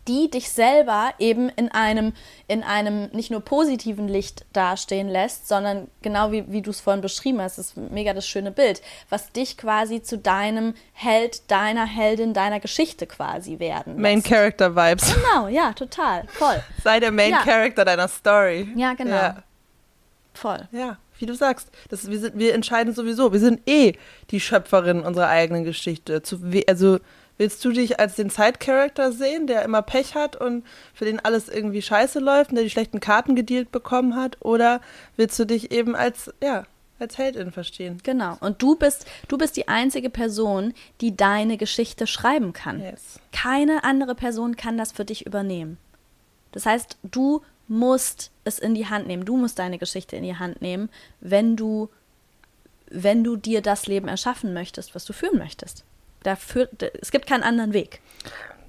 [0.07, 2.13] die dich selber eben in einem,
[2.47, 7.01] in einem nicht nur positiven Licht dastehen lässt, sondern genau wie, wie du es vorhin
[7.01, 11.85] beschrieben hast, das ist mega das schöne Bild, was dich quasi zu deinem Held, deiner
[11.85, 13.99] Heldin, deiner Geschichte quasi werden.
[13.99, 14.27] Main lässt.
[14.27, 15.15] Character Vibes.
[15.15, 16.61] Genau, ja, total, voll.
[16.83, 17.43] Sei der Main ja.
[17.43, 18.67] Character deiner Story.
[18.75, 19.15] Ja, genau.
[19.15, 19.43] Ja.
[20.33, 20.67] Voll.
[20.71, 23.31] Ja, wie du sagst, das, wir, sind, wir entscheiden sowieso.
[23.31, 23.93] Wir sind eh
[24.31, 26.23] die Schöpferin unserer eigenen Geschichte.
[26.23, 26.99] Zu, also
[27.37, 31.49] Willst du dich als den Side-Character sehen, der immer Pech hat und für den alles
[31.49, 34.37] irgendwie scheiße läuft und der die schlechten Karten gedealt bekommen hat?
[34.41, 34.81] Oder
[35.17, 36.65] willst du dich eben als, ja,
[36.99, 37.99] als Heldin verstehen?
[38.03, 38.37] Genau.
[38.39, 42.81] Und du bist, du bist die einzige Person, die deine Geschichte schreiben kann.
[42.81, 43.19] Yes.
[43.31, 45.77] Keine andere Person kann das für dich übernehmen.
[46.51, 49.25] Das heißt, du musst es in die Hand nehmen.
[49.25, 51.89] Du musst deine Geschichte in die Hand nehmen, wenn du,
[52.89, 55.83] wenn du dir das Leben erschaffen möchtest, was du führen möchtest.
[56.23, 58.01] Da führt, es gibt keinen anderen Weg.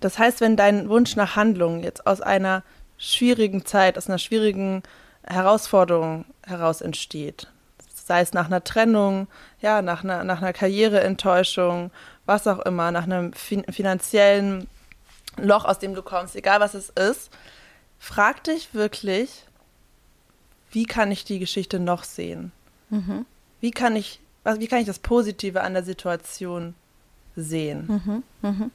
[0.01, 2.63] Das heißt, wenn dein Wunsch nach Handlung jetzt aus einer
[2.99, 4.83] schwierigen Zeit, aus einer schwierigen
[5.23, 7.49] Herausforderung heraus entsteht,
[8.05, 9.29] sei es nach einer Trennung,
[9.61, 11.91] ja, nach einer, nach einer Karriereenttäuschung,
[12.27, 14.69] was auch immer, nach einem fin finanziellen
[15.37, 17.31] Loch, aus dem du kommst, egal was es ist,
[17.99, 19.45] frag dich wirklich,
[20.71, 22.53] wie kann ich die Geschichte noch sehen?
[22.91, 23.27] Mhm.
[23.61, 26.75] Wie kann ich, wie kann ich das Positive an der Situation
[27.37, 27.87] sehen.
[27.87, 28.71] Mhm, mh.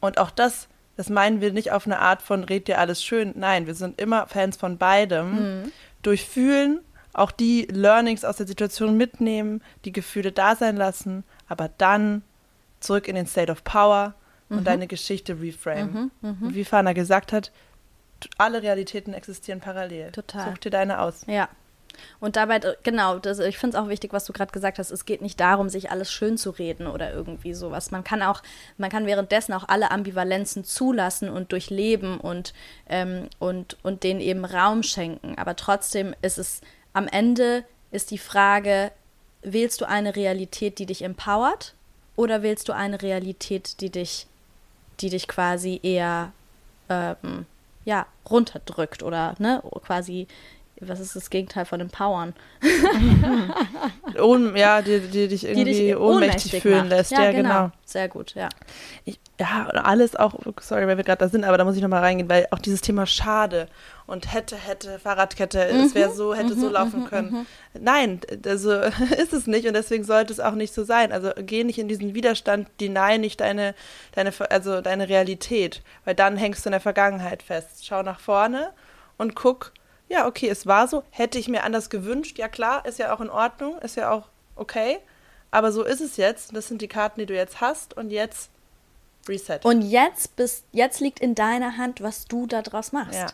[0.00, 3.32] Und auch das, das meinen wir nicht auf eine Art von red dir alles schön.
[3.36, 5.62] Nein, wir sind immer Fans von beidem.
[5.62, 5.72] Mhm.
[6.02, 6.80] Durchfühlen,
[7.12, 12.22] auch die Learnings aus der Situation mitnehmen, die Gefühle da sein lassen, aber dann
[12.80, 14.14] zurück in den State of Power
[14.50, 14.64] und mhm.
[14.64, 16.10] deine Geschichte reframe.
[16.20, 16.54] Mhm, mh.
[16.54, 17.50] Wie Fana gesagt hat,
[18.38, 20.12] alle Realitäten existieren parallel.
[20.12, 20.50] Total.
[20.50, 21.24] Such dir deine aus.
[21.26, 21.48] Ja,
[22.20, 24.90] und dabei, äh, genau, das, ich finde es auch wichtig, was du gerade gesagt hast.
[24.90, 27.90] Es geht nicht darum, sich alles schön zu reden oder irgendwie sowas.
[27.90, 28.42] Man kann auch,
[28.78, 32.54] man kann währenddessen auch alle Ambivalenzen zulassen und durchleben und,
[32.88, 35.36] ähm, und, und denen eben Raum schenken.
[35.36, 36.60] Aber trotzdem ist es
[36.92, 38.90] am Ende ist die Frage,
[39.42, 41.74] wählst du eine Realität, die dich empowert
[42.16, 44.26] oder wählst du eine Realität, die dich,
[45.00, 46.32] die dich quasi eher
[46.88, 47.46] ähm,
[47.84, 50.26] ja, runterdrückt oder ne, quasi
[50.80, 52.34] was ist das Gegenteil von empowern?
[54.20, 56.88] Ohn, ja, die, die dich irgendwie die dich ohnmächtig, fühlen macht.
[56.90, 57.10] lässt.
[57.12, 57.48] Ja, ja genau.
[57.48, 57.70] genau.
[57.84, 58.48] Sehr gut, ja.
[59.04, 62.00] Ich, ja, alles auch, sorry, weil wir gerade da sind, aber da muss ich nochmal
[62.00, 63.68] reingehen, weil auch dieses Thema Schade
[64.06, 65.80] und hätte, hätte, Fahrradkette, mhm.
[65.80, 67.30] es wäre so, hätte mhm, so laufen mhm, können.
[67.30, 67.46] Mhm.
[67.80, 68.72] Nein, also
[69.18, 71.12] ist es nicht und deswegen sollte es auch nicht so sein.
[71.12, 73.74] Also geh nicht in diesen Widerstand, deny nicht deine,
[74.12, 77.86] deine, also deine Realität, weil dann hängst du in der Vergangenheit fest.
[77.86, 78.70] Schau nach vorne
[79.16, 79.72] und guck,
[80.14, 81.02] ja, okay, es war so.
[81.10, 84.28] Hätte ich mir anders gewünscht, ja klar, ist ja auch in Ordnung, ist ja auch
[84.54, 84.98] okay.
[85.50, 86.54] Aber so ist es jetzt.
[86.54, 88.50] Das sind die Karten, die du jetzt hast und jetzt
[89.28, 89.60] reset.
[89.64, 93.14] Und jetzt bist, jetzt liegt in deiner Hand, was du daraus machst.
[93.14, 93.26] Ja.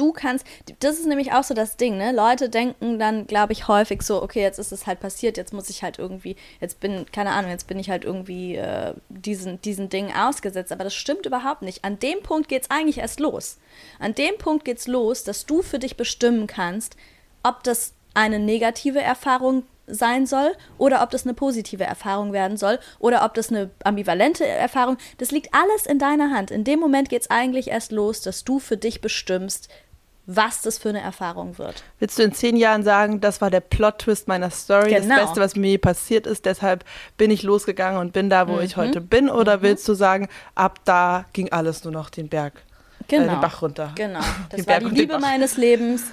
[0.00, 0.46] Du kannst,
[0.78, 2.12] das ist nämlich auch so das Ding, ne?
[2.12, 5.68] Leute denken dann, glaube ich, häufig so, okay, jetzt ist es halt passiert, jetzt muss
[5.68, 9.90] ich halt irgendwie, jetzt bin, keine Ahnung, jetzt bin ich halt irgendwie äh, diesen, diesen
[9.90, 10.72] Dingen ausgesetzt.
[10.72, 11.84] Aber das stimmt überhaupt nicht.
[11.84, 13.58] An dem Punkt geht es eigentlich erst los.
[13.98, 16.96] An dem Punkt geht es los, dass du für dich bestimmen kannst,
[17.42, 22.78] ob das eine negative Erfahrung sein soll oder ob das eine positive Erfahrung werden soll
[22.98, 24.96] oder ob das eine ambivalente Erfahrung.
[25.18, 26.50] Das liegt alles in deiner Hand.
[26.50, 29.68] In dem Moment geht es eigentlich erst los, dass du für dich bestimmst,
[30.36, 31.82] was das für eine Erfahrung wird.
[31.98, 35.08] Willst du in zehn Jahren sagen, das war der Plot-Twist meiner Story, genau.
[35.16, 36.84] das Beste, was mir passiert ist, deshalb
[37.16, 38.60] bin ich losgegangen und bin da, wo mhm.
[38.60, 39.28] ich heute bin?
[39.28, 39.62] Oder mhm.
[39.62, 42.62] willst du sagen, ab da ging alles nur noch den Berg,
[43.10, 43.22] genau.
[43.22, 43.40] äh, den genau.
[43.40, 43.92] Bach runter?
[43.94, 44.20] Genau,
[44.50, 46.04] das war die Liebe meines Lebens.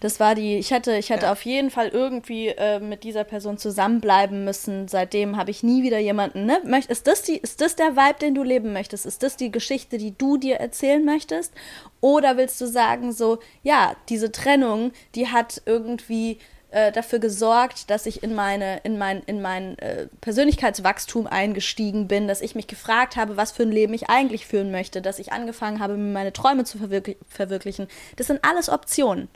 [0.00, 1.32] Das war die, ich hätte, ich hätte ja.
[1.32, 4.88] auf jeden Fall irgendwie äh, mit dieser Person zusammenbleiben müssen.
[4.88, 6.58] Seitdem habe ich nie wieder jemanden, ne?
[6.88, 9.04] Ist das, die, ist das der Vibe, den du leben möchtest?
[9.04, 11.52] Ist das die Geschichte, die du dir erzählen möchtest?
[12.00, 16.38] Oder willst du sagen, so, ja, diese Trennung, die hat irgendwie
[16.70, 22.28] äh, dafür gesorgt, dass ich in meine in mein in mein äh, Persönlichkeitswachstum eingestiegen bin,
[22.28, 25.32] dass ich mich gefragt habe, was für ein Leben ich eigentlich führen möchte, dass ich
[25.32, 27.88] angefangen habe, mir meine Träume zu verwirklich verwirklichen.
[28.16, 29.28] Das sind alles Optionen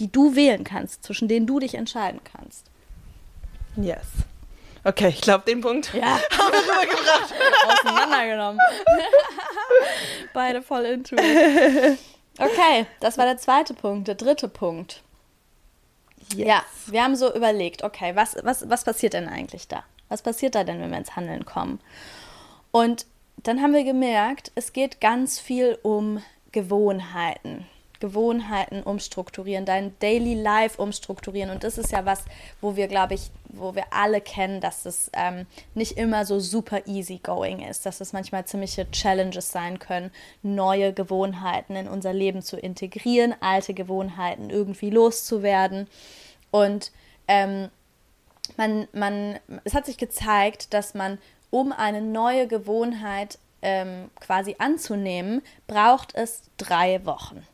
[0.00, 2.66] die du wählen kannst, zwischen denen du dich entscheiden kannst.
[3.76, 4.06] Yes.
[4.82, 6.02] Okay, ich glaube, den Punkt ja.
[6.38, 7.34] haben wir rübergebracht.
[7.66, 8.60] Auseinandergenommen.
[10.34, 11.98] Beide voll into it.
[12.38, 14.08] Okay, das war der zweite Punkt.
[14.08, 15.02] Der dritte Punkt.
[16.34, 16.46] Yes.
[16.46, 19.84] Ja, wir haben so überlegt, okay, was, was, was passiert denn eigentlich da?
[20.08, 21.80] Was passiert da denn, wenn wir ins Handeln kommen?
[22.70, 23.06] Und
[23.42, 27.66] dann haben wir gemerkt, es geht ganz viel um Gewohnheiten.
[28.00, 31.50] Gewohnheiten umstrukturieren, dein Daily Life umstrukturieren.
[31.50, 32.24] Und das ist ja was,
[32.60, 36.86] wo wir, glaube ich, wo wir alle kennen, dass es ähm, nicht immer so super
[36.86, 40.10] easy going ist, dass es manchmal ziemliche Challenges sein können,
[40.42, 45.88] neue Gewohnheiten in unser Leben zu integrieren, alte Gewohnheiten irgendwie loszuwerden.
[46.50, 46.92] Und
[47.28, 47.68] ähm,
[48.56, 51.18] man, man, es hat sich gezeigt, dass man,
[51.50, 57.44] um eine neue Gewohnheit ähm, quasi anzunehmen, braucht es drei Wochen.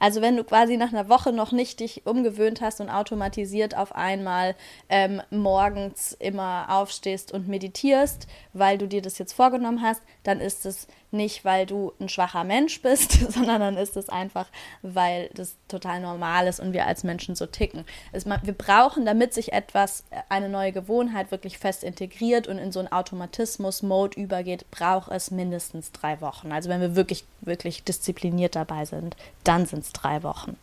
[0.00, 3.94] Also wenn du quasi nach einer Woche noch nicht dich umgewöhnt hast und automatisiert auf
[3.94, 4.56] einmal
[4.88, 10.64] ähm, morgens immer aufstehst und meditierst, weil du dir das jetzt vorgenommen hast, dann ist
[10.64, 14.46] es nicht, weil du ein schwacher Mensch bist, sondern dann ist es einfach,
[14.82, 17.84] weil das total normal ist und wir als Menschen so ticken.
[18.12, 22.72] Es, wir brauchen, damit sich etwas, äh, eine neue Gewohnheit wirklich fest integriert und in
[22.72, 26.52] so einen Automatismus-Mode übergeht, braucht es mindestens drei Wochen.
[26.52, 30.56] Also wenn wir wirklich, wirklich diszipliniert dabei sind, dann sind es drei Wochen.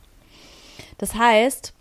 [0.98, 1.74] Das heißt,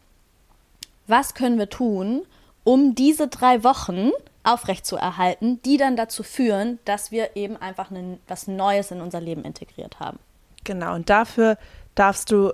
[1.07, 2.23] was können wir tun,
[2.65, 4.11] um diese drei Wochen
[4.47, 9.45] aufrechtzuerhalten, die dann dazu führen, dass wir eben einfach ne, was Neues in unser Leben
[9.45, 10.19] integriert haben.
[10.65, 11.59] Genau, und dafür
[11.95, 12.53] darfst du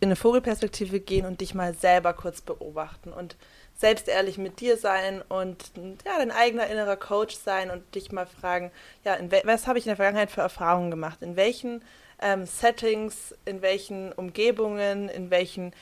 [0.00, 3.36] in eine Vogelperspektive gehen und dich mal selber kurz beobachten und
[3.74, 5.72] selbst ehrlich mit dir sein und
[6.04, 8.70] ja, dein eigener innerer Coach sein und dich mal fragen,
[9.04, 11.22] ja, was habe ich in der Vergangenheit für Erfahrungen gemacht?
[11.22, 11.82] In welchen
[12.20, 15.72] ähm, Settings, in welchen Umgebungen, in welchen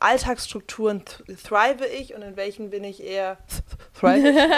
[0.00, 1.02] Alltagsstrukturen
[1.42, 3.36] thrive ich und in welchen bin ich eher
[3.98, 4.52] thrive ich, thrive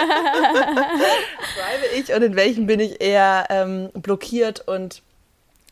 [1.99, 5.01] ich und in welchen bin ich eher ähm, blockiert und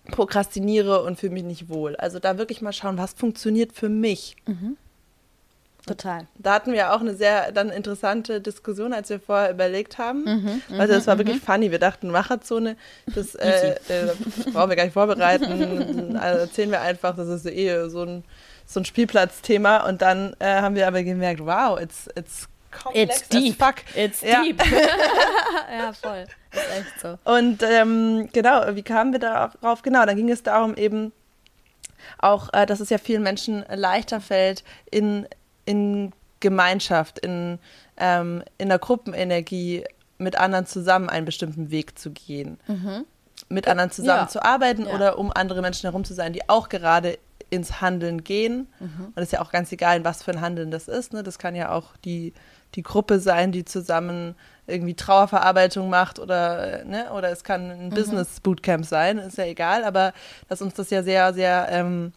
[0.10, 1.96] prokrastiniere und fühle mich nicht wohl.
[1.96, 4.36] Also da wirklich mal schauen, was funktioniert für mich.
[4.48, 4.78] Mhm.
[5.86, 6.28] Total.
[6.38, 10.24] Da hatten wir auch eine sehr dann interessante Diskussion, als wir vorher überlegt haben.
[10.24, 11.46] Mhm, also das war mhm, wirklich mhm.
[11.46, 11.72] funny.
[11.72, 12.76] Wir dachten, Macherzone,
[13.08, 14.14] das äh, äh,
[14.52, 16.18] brauchen wir gar nicht vorbereiten.
[16.18, 18.24] also erzählen wir einfach, das ist eh so ein
[18.70, 23.30] so ein Spielplatzthema und dann äh, haben wir aber gemerkt, wow, it's, it's complex It's
[23.30, 23.58] deep.
[23.58, 23.76] fuck.
[23.96, 24.44] It's ja.
[24.44, 24.62] deep.
[25.76, 26.26] ja, voll.
[26.52, 27.18] Ist echt so.
[27.24, 29.82] Und ähm, genau, wie kamen wir darauf?
[29.82, 31.12] Genau, dann ging es darum eben
[32.20, 35.28] auch, äh, dass es ja vielen Menschen leichter fällt, in,
[35.66, 37.58] in Gemeinschaft, in,
[37.98, 39.84] ähm, in der Gruppenenergie
[40.20, 42.60] mit anderen zusammen einen bestimmten Weg zu gehen.
[42.68, 43.06] Mhm.
[43.48, 44.28] Mit anderen zusammen ja.
[44.28, 44.94] zu arbeiten ja.
[44.94, 47.18] oder um andere Menschen herum zu sein, die auch gerade
[47.50, 48.68] ins Handeln gehen.
[48.80, 49.06] Mhm.
[49.08, 51.14] Und es ist ja auch ganz egal, was für ein Handeln das ist.
[51.14, 51.24] Ne?
[51.24, 52.34] Das kann ja auch die,
[52.76, 54.36] die Gruppe sein, die zusammen
[54.68, 57.12] irgendwie Trauerverarbeitung macht oder, ne?
[57.12, 57.90] oder es kann ein mhm.
[57.90, 60.14] Business-Bootcamp sein, ist ja egal, aber
[60.48, 62.14] dass uns das ja sehr, sehr ähm,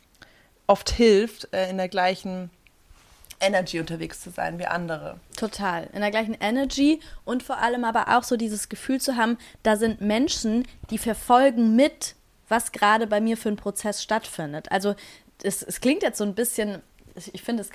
[0.66, 2.50] oft hilft, äh, in der gleichen
[3.42, 5.18] Energy unterwegs zu sein wie andere.
[5.36, 5.88] Total.
[5.92, 9.76] In der gleichen Energy und vor allem aber auch so dieses Gefühl zu haben, da
[9.76, 12.14] sind Menschen, die verfolgen mit,
[12.48, 14.70] was gerade bei mir für ein Prozess stattfindet.
[14.70, 14.94] Also
[15.42, 16.82] es, es klingt jetzt so ein bisschen,
[17.32, 17.70] ich finde, es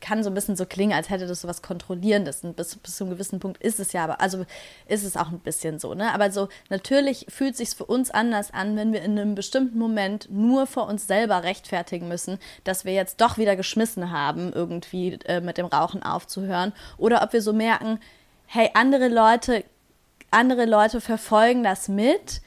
[0.00, 2.44] kann so ein bisschen so klingen, als hätte das so was Kontrollierendes.
[2.44, 4.44] Und bis, bis zu einem gewissen Punkt ist es ja, aber also
[4.86, 6.12] ist es auch ein bisschen so, ne?
[6.12, 10.28] Aber so natürlich fühlt sich für uns anders an, wenn wir in einem bestimmten Moment
[10.30, 15.40] nur vor uns selber rechtfertigen müssen, dass wir jetzt doch wieder geschmissen haben, irgendwie äh,
[15.40, 16.72] mit dem Rauchen aufzuhören.
[16.98, 17.98] Oder ob wir so merken,
[18.46, 19.64] hey, andere Leute,
[20.30, 22.42] andere Leute verfolgen das mit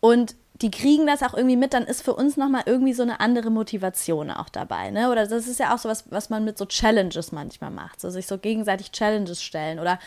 [0.00, 3.20] und die kriegen das auch irgendwie mit, dann ist für uns nochmal irgendwie so eine
[3.20, 4.90] andere Motivation auch dabei.
[4.90, 5.10] Ne?
[5.10, 8.10] Oder das ist ja auch so was, was man mit so Challenges manchmal macht, so
[8.10, 9.98] sich so gegenseitig Challenges stellen oder,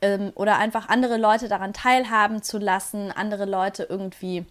[0.00, 4.46] ähm, oder einfach andere Leute daran teilhaben zu lassen, andere Leute irgendwie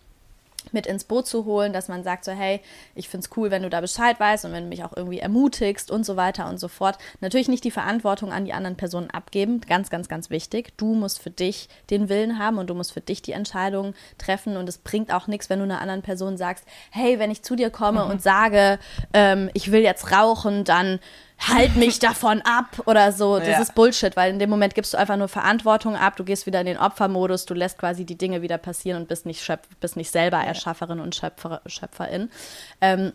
[0.71, 2.61] mit ins Boot zu holen, dass man sagt so, hey,
[2.95, 5.19] ich finde es cool, wenn du da Bescheid weißt und wenn du mich auch irgendwie
[5.19, 6.97] ermutigst und so weiter und so fort.
[7.21, 10.73] Natürlich nicht die Verantwortung an die anderen Personen abgeben, ganz, ganz, ganz wichtig.
[10.77, 14.57] Du musst für dich den Willen haben und du musst für dich die Entscheidung treffen
[14.57, 17.55] und es bringt auch nichts, wenn du einer anderen Person sagst, hey, wenn ich zu
[17.55, 18.11] dir komme mhm.
[18.11, 18.79] und sage,
[19.13, 20.99] ähm, ich will jetzt rauchen, dann
[21.39, 23.39] halt mich davon ab oder so.
[23.39, 23.61] Das ja.
[23.61, 26.59] ist Bullshit, weil in dem Moment gibst du einfach nur Verantwortung ab, du gehst wieder
[26.59, 29.97] in den Opfermodus, du lässt quasi die Dinge wieder passieren und bist nicht, Schöpf bist
[29.97, 32.29] nicht selber Erschafferin und Schöpfer, Schöpferin.
[32.81, 33.13] Ähm,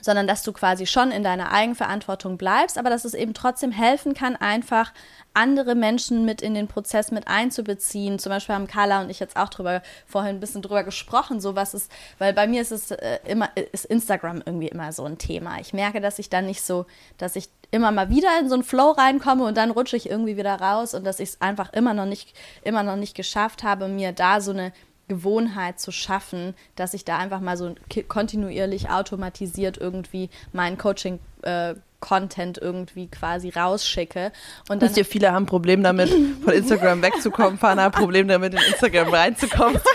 [0.00, 4.14] sondern dass du quasi schon in deiner Eigenverantwortung bleibst, aber dass es eben trotzdem helfen
[4.14, 4.92] kann, einfach
[5.34, 8.18] andere Menschen mit in den Prozess mit einzubeziehen.
[8.18, 11.56] Zum Beispiel haben Carla und ich jetzt auch drüber vorhin ein bisschen drüber gesprochen, so
[11.56, 15.18] was ist, weil bei mir ist es äh, immer, ist Instagram irgendwie immer so ein
[15.18, 15.60] Thema.
[15.60, 16.86] Ich merke, dass ich dann nicht so,
[17.18, 20.36] dass ich immer mal wieder in so einen Flow reinkomme und dann rutsche ich irgendwie
[20.36, 23.88] wieder raus und dass ich es einfach immer noch nicht, immer noch nicht geschafft habe,
[23.88, 24.72] mir da so eine
[25.08, 27.74] Gewohnheit zu schaffen, dass ich da einfach mal so
[28.08, 34.32] kontinuierlich automatisiert irgendwie meinen Coaching äh, Content irgendwie quasi rausschicke.
[34.68, 36.10] Und dann Wisst ihr, viele haben ein Problem damit,
[36.44, 37.58] von Instagram wegzukommen.
[37.58, 39.80] Fana hat ein Problem damit, in Instagram reinzukommen.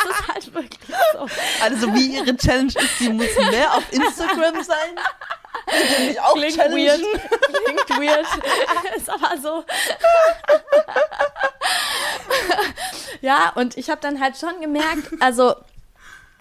[0.00, 0.80] Es ist halt wirklich
[1.12, 1.26] so.
[1.62, 6.06] Also wie ihre Challenge ist, sie muss mehr auf Instagram sein.
[6.06, 7.02] Mich auch Klingt challengen.
[7.02, 7.02] weird.
[7.64, 8.26] Klingt weird.
[8.96, 9.64] ist aber so.
[13.20, 15.54] Ja, und ich habe dann halt schon gemerkt, also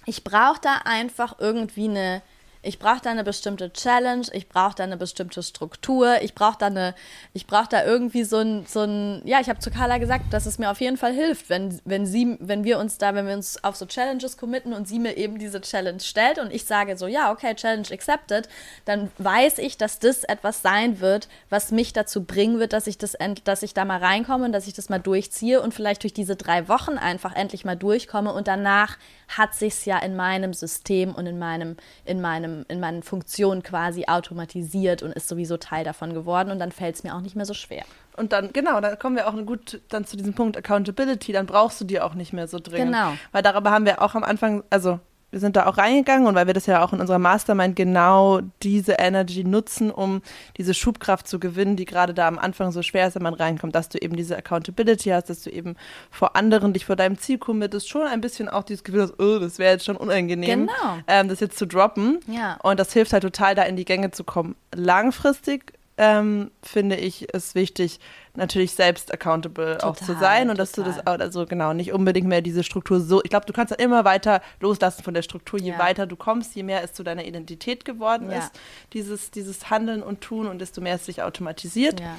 [0.06, 2.22] ich brauche da einfach irgendwie eine
[2.68, 6.66] ich brauche da eine bestimmte Challenge, ich brauche da eine bestimmte Struktur, ich brauche da
[6.66, 6.96] eine,
[7.32, 10.46] ich brauche da irgendwie so ein, so ein, ja, ich habe zu Carla gesagt, dass
[10.46, 13.36] es mir auf jeden Fall hilft, wenn, wenn sie, wenn wir uns da, wenn wir
[13.36, 16.98] uns auf so Challenges committen und sie mir eben diese Challenge stellt und ich sage
[16.98, 18.50] so, ja, okay, Challenge accepted,
[18.84, 22.98] dann weiß ich, dass das etwas sein wird, was mich dazu bringen wird, dass ich
[22.98, 26.14] das, dass ich da mal reinkomme und dass ich das mal durchziehe und vielleicht durch
[26.14, 31.14] diese drei Wochen einfach endlich mal durchkomme und danach hat sich's ja in meinem System
[31.14, 36.14] und in meinem, in meinem, in meinen Funktionen quasi automatisiert und ist sowieso Teil davon
[36.14, 37.84] geworden und dann fällt es mir auch nicht mehr so schwer.
[38.16, 41.80] Und dann, genau, da kommen wir auch gut dann zu diesem Punkt Accountability, dann brauchst
[41.80, 42.94] du die auch nicht mehr so dringend.
[42.94, 43.14] Genau.
[43.32, 46.48] Weil darüber haben wir auch am Anfang, also wir sind da auch reingegangen und weil
[46.48, 50.22] wir das ja auch in unserer Mastermind genau diese Energy nutzen, um
[50.58, 53.76] diese Schubkraft zu gewinnen, die gerade da am Anfang so schwer ist, wenn man reinkommt,
[53.76, 55.76] dass du eben diese Accountability hast, dass du eben
[56.12, 59.40] vor anderen dich vor deinem Ziel committest, schon ein bisschen auch dieses Gefühl hast, oh,
[59.40, 61.00] das wäre jetzt schon unangenehm, genau.
[61.08, 62.20] ähm, das jetzt zu droppen.
[62.28, 62.58] Ja.
[62.64, 64.56] Und das hilft halt total, da in die Gänge zu kommen.
[64.74, 68.00] Langfristig ähm, finde ich es wichtig,
[68.36, 70.58] natürlich selbst accountable total, auch zu sein und total.
[70.58, 73.22] dass du das also genau nicht unbedingt mehr diese Struktur so.
[73.24, 75.80] Ich glaube, du kannst dann immer weiter loslassen von der Struktur, je ja.
[75.80, 78.38] weiter du kommst, je mehr es zu deiner Identität geworden ja.
[78.38, 78.52] ist,
[78.94, 82.00] dieses, dieses Handeln und Tun und desto mehr es sich automatisiert.
[82.00, 82.16] Ja.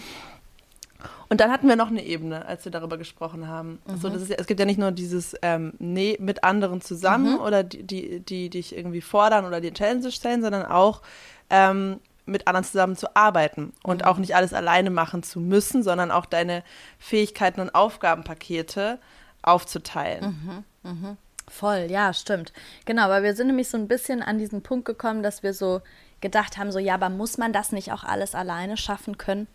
[1.28, 3.80] Und dann hatten wir noch eine Ebene, als wir darüber gesprochen haben.
[3.86, 3.92] Mhm.
[3.92, 7.40] Also das ist, es gibt ja nicht nur dieses ähm, Nee mit anderen zusammen mhm.
[7.40, 11.02] oder die, die, die dich irgendwie fordern oder die Challenge stellen, sondern auch
[11.50, 14.08] ähm, mit anderen zusammen zu arbeiten und mhm.
[14.08, 16.62] auch nicht alles alleine machen zu müssen, sondern auch deine
[16.98, 18.98] Fähigkeiten und Aufgabenpakete
[19.42, 20.64] aufzuteilen.
[20.82, 20.90] Mhm.
[20.90, 21.16] Mhm.
[21.48, 22.52] Voll, ja, stimmt.
[22.84, 25.80] Genau, weil wir sind nämlich so ein bisschen an diesen Punkt gekommen, dass wir so
[26.20, 29.46] gedacht haben, so ja, aber muss man das nicht auch alles alleine schaffen können?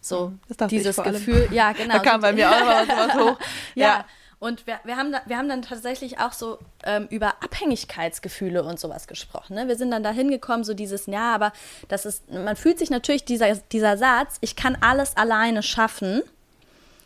[0.00, 0.68] So mhm.
[0.68, 1.94] dieses Gefühl, ja, genau.
[1.94, 3.38] Da kam bei mir auch mal was hoch.
[3.74, 3.86] ja.
[3.86, 4.04] ja.
[4.40, 8.78] Und wir, wir, haben da, wir haben dann tatsächlich auch so ähm, über Abhängigkeitsgefühle und
[8.78, 9.54] sowas gesprochen.
[9.54, 9.66] Ne?
[9.66, 11.52] Wir sind dann da hingekommen, so dieses, ja, aber
[11.88, 16.22] das ist, man fühlt sich natürlich, dieser, dieser Satz, ich kann alles alleine schaffen,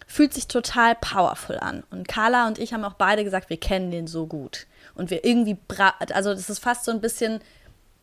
[0.07, 1.85] fühlt sich total powerful an.
[1.91, 4.67] Und Carla und ich haben auch beide gesagt, wir kennen den so gut.
[4.95, 5.57] Und wir irgendwie,
[6.13, 7.41] also das ist fast so ein bisschen,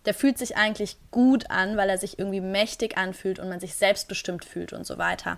[0.06, 3.76] der fühlt sich eigentlich gut an, weil er sich irgendwie mächtig anfühlt und man sich
[3.76, 5.38] selbstbestimmt fühlt und so weiter.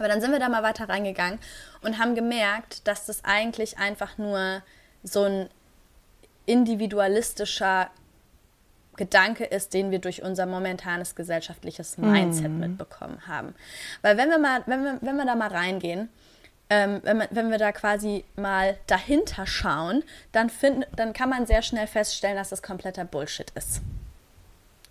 [0.00, 1.38] Aber dann sind wir da mal weiter reingegangen
[1.82, 4.62] und haben gemerkt, dass das eigentlich einfach nur
[5.02, 5.48] so ein
[6.46, 7.90] individualistischer
[8.96, 12.58] Gedanke ist, den wir durch unser momentanes gesellschaftliches Mindset mm.
[12.58, 13.54] mitbekommen haben.
[14.02, 16.08] Weil wenn wir mal, wenn wir, wenn wir da mal reingehen,
[16.70, 21.44] ähm, wenn, man, wenn wir da quasi mal dahinter schauen, dann, find, dann kann man
[21.46, 23.82] sehr schnell feststellen, dass das kompletter Bullshit ist.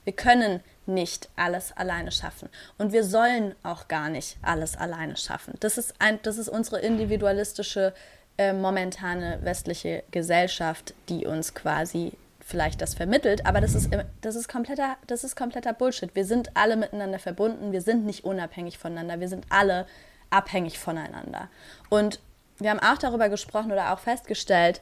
[0.03, 2.49] Wir können nicht alles alleine schaffen.
[2.77, 5.53] Und wir sollen auch gar nicht alles alleine schaffen.
[5.59, 7.93] Das ist, ein, das ist unsere individualistische,
[8.37, 13.89] äh, momentane westliche Gesellschaft, die uns quasi vielleicht das vermittelt, aber das ist,
[14.21, 16.15] das, ist kompletter, das ist kompletter Bullshit.
[16.15, 19.85] Wir sind alle miteinander verbunden, wir sind nicht unabhängig voneinander, wir sind alle
[20.31, 21.49] abhängig voneinander.
[21.89, 22.19] Und
[22.57, 24.81] wir haben auch darüber gesprochen oder auch festgestellt,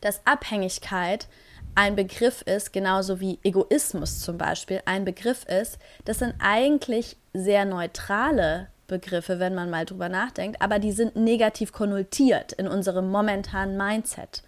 [0.00, 1.28] dass Abhängigkeit
[1.76, 7.64] ein Begriff ist, genauso wie Egoismus zum Beispiel ein Begriff ist, das sind eigentlich sehr
[7.64, 13.76] neutrale Begriffe, wenn man mal drüber nachdenkt, aber die sind negativ konnotiert in unserem momentanen
[13.76, 14.42] Mindset.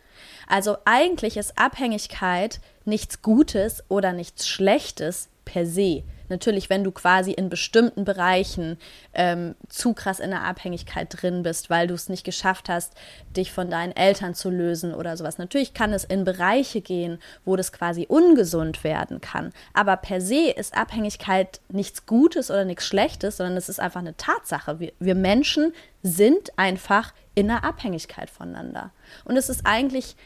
[0.46, 7.32] Also eigentlich ist Abhängigkeit nichts Gutes oder nichts Schlechtes per se, Natürlich, wenn du quasi
[7.32, 8.78] in bestimmten Bereichen
[9.14, 12.94] ähm, zu krass in der Abhängigkeit drin bist, weil du es nicht geschafft hast,
[13.36, 15.38] dich von deinen Eltern zu lösen oder sowas.
[15.38, 19.52] Natürlich kann es in Bereiche gehen, wo das quasi ungesund werden kann.
[19.74, 24.16] Aber per se ist Abhängigkeit nichts Gutes oder nichts Schlechtes, sondern es ist einfach eine
[24.16, 24.80] Tatsache.
[24.80, 28.90] Wir, wir Menschen sind einfach in der Abhängigkeit voneinander.
[29.24, 30.16] Und es ist eigentlich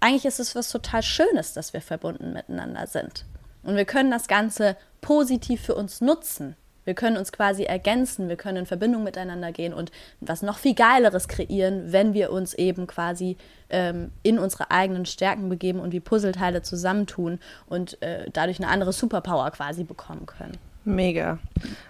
[0.00, 3.24] eigentlich ist es was total Schönes, dass wir verbunden miteinander sind.
[3.66, 6.56] Und wir können das Ganze positiv für uns nutzen.
[6.84, 10.74] Wir können uns quasi ergänzen, wir können in Verbindung miteinander gehen und was noch viel
[10.74, 13.36] Geileres kreieren, wenn wir uns eben quasi
[13.70, 18.92] ähm, in unsere eigenen Stärken begeben und wie Puzzleteile zusammentun und äh, dadurch eine andere
[18.92, 20.56] Superpower quasi bekommen können.
[20.84, 21.40] Mega.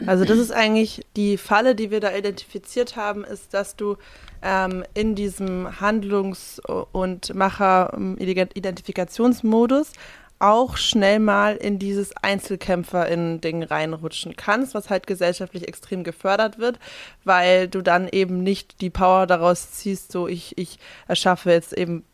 [0.06, 3.98] Also das ist eigentlich die Falle, die wir da identifiziert haben, ist, dass du
[4.40, 9.92] ähm, in diesem Handlungs- und Macher-Identifikationsmodus
[10.38, 16.78] auch schnell mal in dieses Einzelkämpfer-Ding reinrutschen kannst, was halt gesellschaftlich extrem gefördert wird,
[17.24, 20.78] weil du dann eben nicht die Power daraus ziehst, so ich, ich
[21.08, 22.04] erschaffe jetzt eben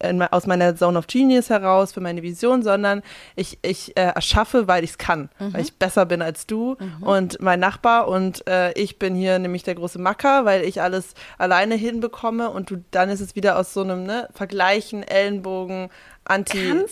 [0.00, 3.02] in, aus meiner Zone of Genius heraus für meine Vision, sondern
[3.36, 5.54] ich, ich äh, erschaffe, weil ich es kann, mhm.
[5.54, 7.02] weil ich besser bin als du mhm.
[7.02, 11.14] und mein Nachbar und äh, ich bin hier nämlich der große Macker, weil ich alles
[11.36, 15.90] alleine hinbekomme und du dann ist es wieder aus so einem ne, Vergleichen, Ellenbogen,
[16.24, 16.84] Anti.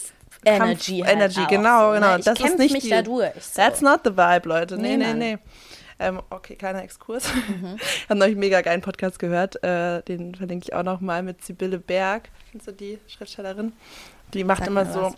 [0.46, 0.98] Kampf Energy.
[1.00, 2.12] Halt Energy, genau, genau.
[2.12, 2.18] Ne?
[2.18, 3.32] Ich das ist nicht mich die, da durch.
[3.40, 3.60] So.
[3.60, 4.76] That's not the vibe, Leute.
[4.76, 5.34] Nee, nee, nee.
[5.34, 5.38] nee.
[5.98, 7.32] Ähm, okay, kleiner Exkurs.
[7.34, 7.76] Mhm.
[7.78, 9.62] ich habe neulich einen mega geilen Podcast gehört.
[9.64, 12.28] Äh, den verlinke ich auch noch mal mit Sibylle Berg.
[12.50, 13.72] Kennst du die Schriftstellerin?
[14.34, 15.14] Die macht Sag immer so.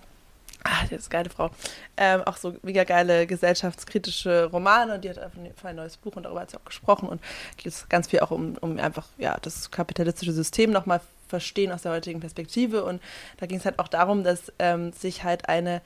[0.71, 1.51] Ah, die ist eine geile Frau.
[1.97, 4.99] Ähm, auch so mega geile gesellschaftskritische Romane.
[4.99, 7.09] Die hat einfach ein neues Buch und darüber hat sie auch gesprochen.
[7.09, 7.23] Und
[7.57, 11.83] geht es ganz viel auch um, um einfach ja, das kapitalistische System nochmal verstehen aus
[11.83, 12.85] der heutigen Perspektive.
[12.85, 13.01] Und
[13.39, 15.81] da ging es halt auch darum, dass ähm, sich halt eine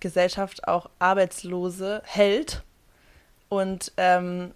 [0.00, 2.62] Gesellschaft auch Arbeitslose hält
[3.48, 4.52] und ähm,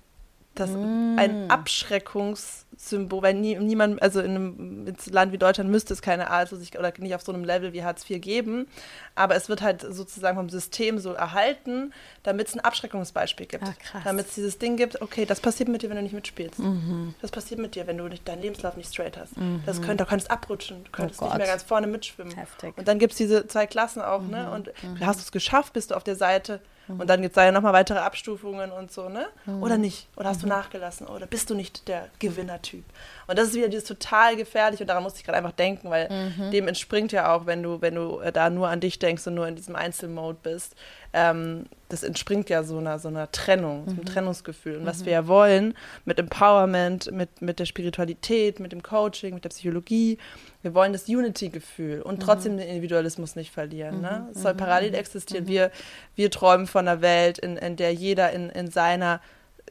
[0.54, 1.16] das mm.
[1.18, 6.30] ein Abschreckungs- Symbol, weil nie, niemand, also in einem Land wie Deutschland müsste es keine
[6.30, 8.68] Arbeitslosigkeit oder nicht auf so einem Level wie Hartz IV geben.
[9.16, 11.92] Aber es wird halt sozusagen vom System so erhalten,
[12.22, 13.64] damit es ein Abschreckungsbeispiel gibt.
[13.64, 16.60] Ah, damit es dieses Ding gibt, okay, das passiert mit dir, wenn du nicht mitspielst.
[16.60, 17.16] Mhm.
[17.20, 19.36] Das passiert mit dir, wenn du nicht, deinen Lebenslauf nicht straight hast.
[19.36, 19.62] Mhm.
[19.66, 22.36] Das könnt, da könntest abrutschen, du könntest oh nicht mehr ganz vorne mitschwimmen.
[22.36, 22.78] Heftig.
[22.78, 24.26] Und dann gibt es diese zwei Klassen auch, ne?
[24.26, 24.32] mhm.
[24.32, 24.50] ne?
[24.52, 25.04] Und mhm.
[25.04, 27.52] hast du es geschafft, bist du auf der Seite und dann gibt es da ja
[27.52, 29.26] nochmal weitere Abstufungen und so, ne?
[29.46, 29.62] Mhm.
[29.62, 30.08] Oder nicht?
[30.16, 30.48] Oder hast mhm.
[30.48, 31.06] du nachgelassen?
[31.06, 32.84] Oder bist du nicht der Gewinnertyp?
[33.26, 36.08] Und das ist wieder dieses total gefährlich und daran musste ich gerade einfach denken, weil
[36.10, 36.50] mhm.
[36.50, 39.34] dem entspringt ja auch, wenn du, wenn du äh, da nur an dich denkst und
[39.34, 40.74] nur in diesem Einzelmode bist,
[41.12, 44.06] ähm, das entspringt ja so einer, so einer Trennung, so einem mhm.
[44.06, 44.76] Trennungsgefühl.
[44.76, 45.06] Und was mhm.
[45.06, 50.18] wir ja wollen mit Empowerment, mit, mit der Spiritualität, mit dem Coaching, mit der Psychologie,
[50.62, 52.20] wir wollen das Unity-Gefühl und mhm.
[52.20, 54.02] trotzdem den Individualismus nicht verlieren.
[54.02, 54.28] Ne?
[54.34, 55.46] Es soll parallel existieren.
[55.46, 55.70] Wir,
[56.14, 59.20] wir träumen von einer Welt, in, in der jeder in, in seiner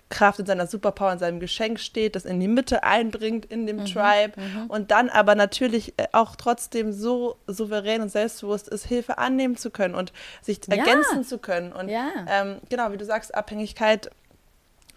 [0.10, 3.78] Kraft, in seiner Superpower, in seinem Geschenk steht, das in die Mitte einbringt in dem
[3.78, 4.68] mhm, Tribe mhm.
[4.68, 9.70] und dann aber natürlich äh, auch trotzdem so souverän und selbstbewusst ist, Hilfe annehmen zu
[9.70, 10.78] können und sich ja.
[10.78, 11.74] ergänzen zu können.
[11.74, 12.10] Und ja.
[12.30, 14.10] ähm, genau, wie du sagst, Abhängigkeit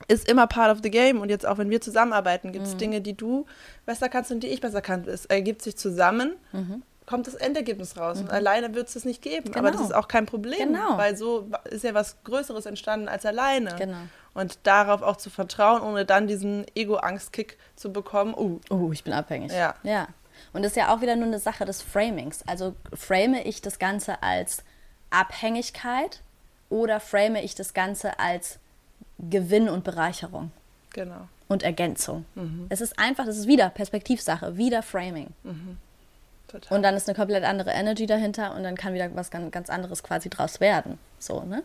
[0.09, 2.79] ist immer part of the game und jetzt auch wenn wir zusammenarbeiten, gibt es mhm.
[2.79, 3.47] Dinge, die du
[3.87, 5.05] besser kannst und die ich besser kann.
[5.07, 8.19] Es ergibt sich zusammen mhm kommt das Endergebnis raus.
[8.19, 8.25] Mhm.
[8.25, 9.47] Und alleine wird es es nicht geben.
[9.47, 9.59] Genau.
[9.59, 10.97] Aber das ist auch kein Problem, genau.
[10.97, 13.75] weil so ist ja was Größeres entstanden als alleine.
[13.77, 13.99] Genau
[14.35, 18.35] und darauf auch zu vertrauen, ohne dann diesen Ego-Angst-Kick zu bekommen.
[18.35, 18.61] Uh.
[18.71, 19.53] oh, ich bin abhängig.
[19.53, 19.75] Ja.
[19.83, 20.09] ja.
[20.53, 22.43] Und das ist ja auch wieder nur eine Sache des Framings.
[22.47, 24.63] Also frame ich das Ganze als
[25.11, 26.23] Abhängigkeit
[26.69, 28.59] oder frame ich das Ganze als
[29.19, 30.53] Gewinn und Bereicherung?
[30.93, 31.29] Genau.
[31.49, 32.25] Und Ergänzung.
[32.37, 32.67] Mhm.
[32.69, 35.29] Es ist einfach, das ist wieder Perspektivsache, wieder Framing.
[35.43, 35.79] Mhm.
[36.71, 39.71] Und dann ist eine komplett andere Energy dahinter und dann kann wieder was ganz, ganz
[39.71, 40.99] anderes quasi draus werden.
[41.19, 41.63] So, ne?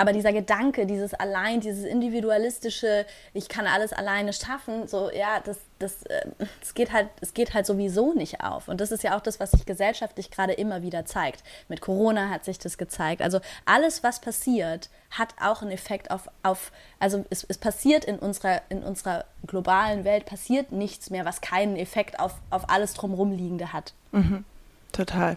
[0.00, 5.58] Aber dieser Gedanke, dieses allein, dieses individualistische, ich kann alles alleine schaffen, so ja, das,
[5.78, 6.26] das, äh,
[6.60, 8.68] das geht halt, es geht halt sowieso nicht auf.
[8.68, 11.44] Und das ist ja auch das, was sich gesellschaftlich gerade immer wieder zeigt.
[11.68, 13.20] Mit Corona hat sich das gezeigt.
[13.20, 18.18] Also alles, was passiert, hat auch einen Effekt auf, auf also es, es passiert in
[18.18, 23.32] unserer, in unserer globalen Welt, passiert nichts mehr, was keinen Effekt auf, auf alles drumherum
[23.32, 23.92] liegende hat.
[24.12, 24.46] Mhm.
[24.92, 25.36] Total.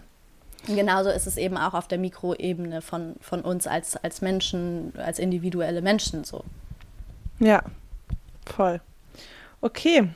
[0.66, 5.18] Genauso ist es eben auch auf der Mikroebene von, von uns als, als Menschen, als
[5.18, 6.44] individuelle Menschen so.
[7.38, 7.62] Ja,
[8.46, 8.80] voll.
[9.60, 10.08] Okay.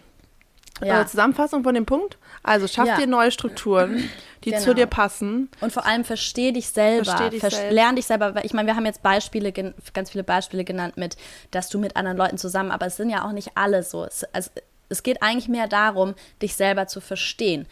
[0.82, 1.06] Ja.
[1.06, 2.18] Zusammenfassung von dem Punkt.
[2.42, 2.96] Also schaff ja.
[2.96, 4.08] dir neue Strukturen,
[4.44, 4.62] die genau.
[4.62, 5.50] zu dir passen.
[5.60, 7.04] Und vor allem versteh dich selber.
[7.04, 7.72] Versteh dich Ver selbst.
[7.72, 8.44] Lern dich selber.
[8.44, 11.16] Ich meine, wir haben jetzt Beispiele, ganz viele Beispiele genannt mit,
[11.50, 14.04] dass du mit anderen Leuten zusammen, aber es sind ja auch nicht alle so.
[14.04, 14.50] Es, also,
[14.88, 17.66] es geht eigentlich mehr darum, dich selber zu verstehen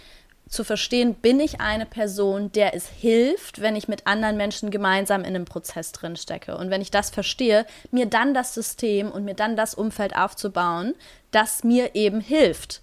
[0.48, 5.22] zu verstehen, bin ich eine Person, der es hilft, wenn ich mit anderen Menschen gemeinsam
[5.22, 6.56] in einem Prozess drin stecke.
[6.56, 10.94] Und wenn ich das verstehe, mir dann das System und mir dann das Umfeld aufzubauen,
[11.32, 12.82] das mir eben hilft,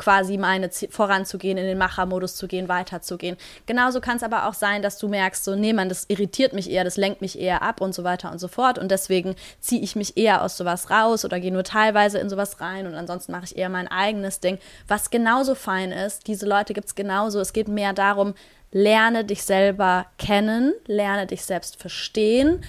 [0.00, 3.36] quasi meine voranzugehen, in den Machermodus zu gehen, weiterzugehen.
[3.66, 6.70] Genauso kann es aber auch sein, dass du merkst, so, nee, man, das irritiert mich
[6.70, 8.78] eher, das lenkt mich eher ab und so weiter und so fort.
[8.78, 12.62] Und deswegen ziehe ich mich eher aus sowas raus oder gehe nur teilweise in sowas
[12.62, 14.58] rein und ansonsten mache ich eher mein eigenes Ding.
[14.88, 17.38] Was genauso fein ist, diese Leute gibt es genauso.
[17.38, 18.32] Es geht mehr darum,
[18.72, 22.64] lerne dich selber kennen, lerne dich selbst verstehen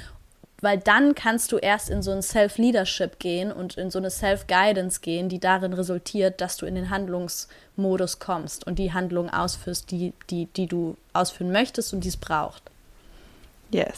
[0.61, 5.01] weil dann kannst du erst in so ein Self-Leadership gehen und in so eine Self-Guidance
[5.01, 10.13] gehen, die darin resultiert, dass du in den Handlungsmodus kommst und die Handlung ausführst, die,
[10.29, 12.63] die, die du ausführen möchtest und die es braucht.
[13.71, 13.97] Yes.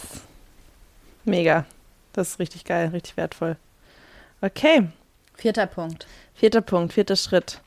[1.25, 1.65] Mega.
[2.13, 3.57] Das ist richtig geil, richtig wertvoll.
[4.41, 4.87] Okay.
[5.35, 6.05] Vierter Punkt.
[6.35, 7.59] Vierter Punkt, vierter Schritt.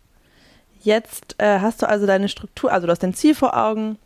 [0.82, 3.98] Jetzt äh, hast du also deine Struktur, also du hast dein Ziel vor Augen,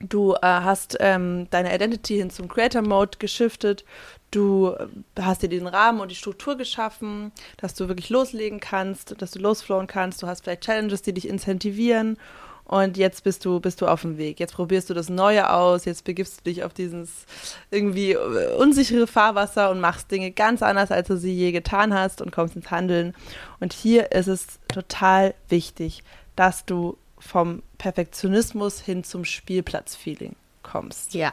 [0.00, 3.84] Du äh, hast ähm, deine Identity hin zum Creator Mode geschiftet.
[4.30, 4.86] Du äh,
[5.20, 9.40] hast dir den Rahmen und die Struktur geschaffen, dass du wirklich loslegen kannst, dass du
[9.40, 10.22] losflowen kannst.
[10.22, 12.16] Du hast vielleicht Challenges, die dich incentivieren.
[12.64, 14.38] Und jetzt bist du, bist du auf dem Weg.
[14.38, 15.86] Jetzt probierst du das Neue aus.
[15.86, 17.24] Jetzt begibst du dich auf dieses
[17.70, 22.20] irgendwie äh, unsichere Fahrwasser und machst Dinge ganz anders, als du sie je getan hast
[22.20, 23.14] und kommst ins Handeln.
[23.58, 26.04] Und hier ist es total wichtig,
[26.36, 31.14] dass du vom Perfektionismus hin zum Spielplatzfeeling kommst.
[31.14, 31.32] Ja.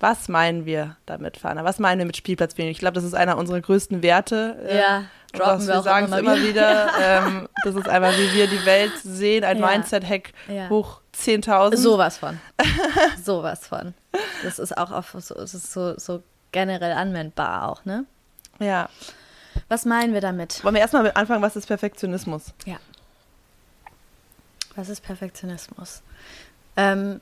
[0.00, 1.64] Was meinen wir damit, Fana?
[1.64, 2.70] Was meinen wir mit Spielplatzfeeling?
[2.70, 4.58] Ich glaube, das ist einer unserer größten Werte.
[4.68, 6.90] Äh, ja, droppen wir, wir sagen es immer wieder.
[7.00, 9.44] ähm, das ist einfach, wie wir die Welt sehen.
[9.44, 9.66] Ein ja.
[9.66, 10.68] Mindset-Hack ja.
[10.68, 11.76] hoch 10.000.
[11.76, 12.40] Sowas von.
[13.24, 13.94] Sowas von.
[14.42, 16.22] Das ist auch auf, so, ist so, so
[16.52, 18.04] generell anwendbar auch, ne?
[18.58, 18.88] Ja.
[19.68, 20.62] Was meinen wir damit?
[20.64, 22.52] Wollen wir erstmal anfangen, was ist Perfektionismus?
[22.66, 22.76] Ja.
[24.76, 26.02] Was ist Perfektionismus?
[26.76, 27.20] Ähm,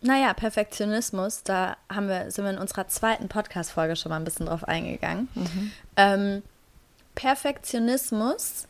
[0.00, 4.46] naja, Perfektionismus, da haben wir, sind wir in unserer zweiten Podcast-Folge schon mal ein bisschen
[4.46, 5.28] drauf eingegangen.
[5.34, 5.72] Mhm.
[5.96, 6.42] Ähm,
[7.14, 8.66] Perfektionismus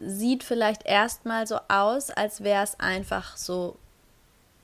[0.00, 3.76] sieht vielleicht erstmal so aus, als wäre es einfach so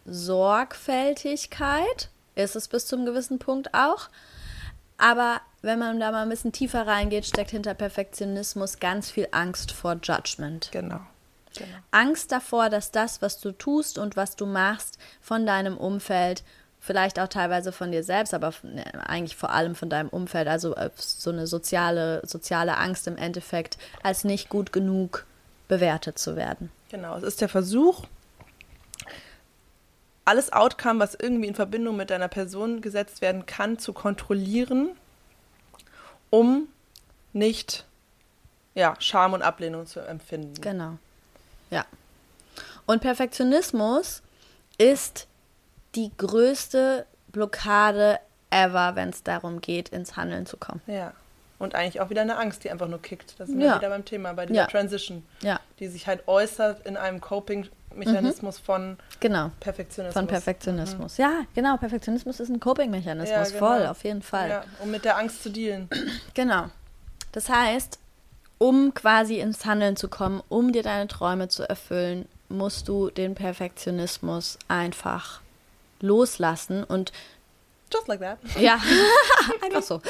[0.04, 2.10] Sorgfältigkeit.
[2.34, 4.08] Ist es bis zum gewissen Punkt auch.
[4.98, 9.72] Aber wenn man da mal ein bisschen tiefer reingeht, steckt hinter Perfektionismus ganz viel Angst
[9.72, 10.68] vor Judgment.
[10.72, 11.00] Genau.
[11.56, 11.76] Genau.
[11.90, 16.42] Angst davor, dass das, was du tust und was du machst, von deinem Umfeld,
[16.80, 20.74] vielleicht auch teilweise von dir selbst, aber ne, eigentlich vor allem von deinem Umfeld, also
[20.74, 25.24] äh, so eine soziale, soziale Angst im Endeffekt, als nicht gut genug
[25.66, 26.70] bewertet zu werden.
[26.90, 28.04] Genau, es ist der Versuch,
[30.24, 34.90] alles Outcome, was irgendwie in Verbindung mit deiner Person gesetzt werden kann, zu kontrollieren,
[36.30, 36.68] um
[37.32, 37.86] nicht
[38.74, 40.60] ja, Scham und Ablehnung zu empfinden.
[40.60, 40.98] Genau.
[41.70, 41.84] Ja.
[42.86, 44.22] Und Perfektionismus
[44.78, 45.26] ist
[45.94, 48.18] die größte Blockade
[48.50, 50.80] ever, wenn es darum geht, ins Handeln zu kommen.
[50.86, 51.12] Ja.
[51.58, 53.38] Und eigentlich auch wieder eine Angst, die einfach nur kickt.
[53.38, 53.74] Das sind ja.
[53.74, 54.66] wir wieder beim Thema, bei dieser ja.
[54.66, 55.60] Transition, ja.
[55.78, 58.64] die sich halt äußert in einem Coping-Mechanismus mhm.
[58.64, 59.50] von genau.
[59.60, 60.20] Perfektionismus.
[60.20, 61.18] Von Perfektionismus.
[61.18, 61.24] Mhm.
[61.24, 61.76] Ja, genau.
[61.76, 63.58] Perfektionismus ist ein Coping-Mechanismus, ja, genau.
[63.58, 64.48] voll, auf jeden Fall.
[64.48, 65.88] Ja, um mit der Angst zu dealen.
[66.34, 66.66] Genau.
[67.32, 67.98] Das heißt,
[68.64, 73.34] um quasi ins Handeln zu kommen, um dir deine Träume zu erfüllen, musst du den
[73.34, 75.42] Perfektionismus einfach
[76.00, 77.12] loslassen und
[77.92, 78.38] Just like that.
[78.58, 78.80] Ja,
[79.62, 80.00] einfach so.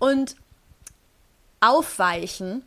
[0.00, 0.34] und
[1.60, 2.64] aufweichen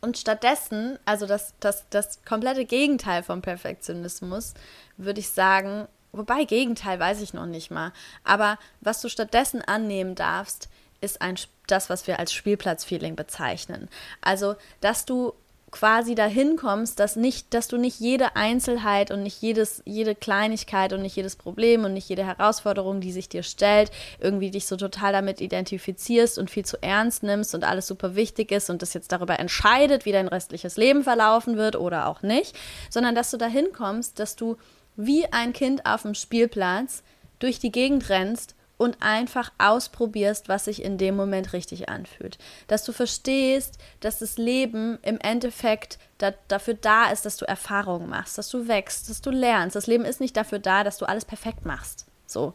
[0.00, 4.54] und stattdessen, also das, das, das komplette Gegenteil vom Perfektionismus,
[4.96, 7.92] würde ich sagen, wobei Gegenteil weiß ich noch nicht mal,
[8.22, 10.68] aber was du stattdessen annehmen darfst,
[11.04, 11.36] ist ein,
[11.66, 13.88] das, was wir als Spielplatzfeeling bezeichnen.
[14.20, 15.34] Also, dass du
[15.74, 20.92] quasi dahin kommst, dass nicht, dass du nicht jede Einzelheit und nicht jedes, jede Kleinigkeit
[20.92, 23.90] und nicht jedes Problem und nicht jede Herausforderung, die sich dir stellt,
[24.20, 28.52] irgendwie dich so total damit identifizierst und viel zu ernst nimmst und alles super wichtig
[28.52, 32.56] ist und das jetzt darüber entscheidet, wie dein restliches Leben verlaufen wird oder auch nicht,
[32.88, 34.56] sondern dass du dahin kommst, dass du
[34.94, 37.02] wie ein Kind auf dem Spielplatz
[37.40, 42.38] durch die Gegend rennst und einfach ausprobierst, was sich in dem Moment richtig anfühlt.
[42.66, 48.08] Dass du verstehst, dass das Leben im Endeffekt da, dafür da ist, dass du Erfahrungen
[48.08, 49.76] machst, dass du wächst, dass du lernst.
[49.76, 52.06] Das Leben ist nicht dafür da, dass du alles perfekt machst.
[52.26, 52.54] So.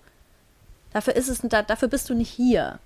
[0.91, 2.79] Dafür ist es, dafür bist du nicht hier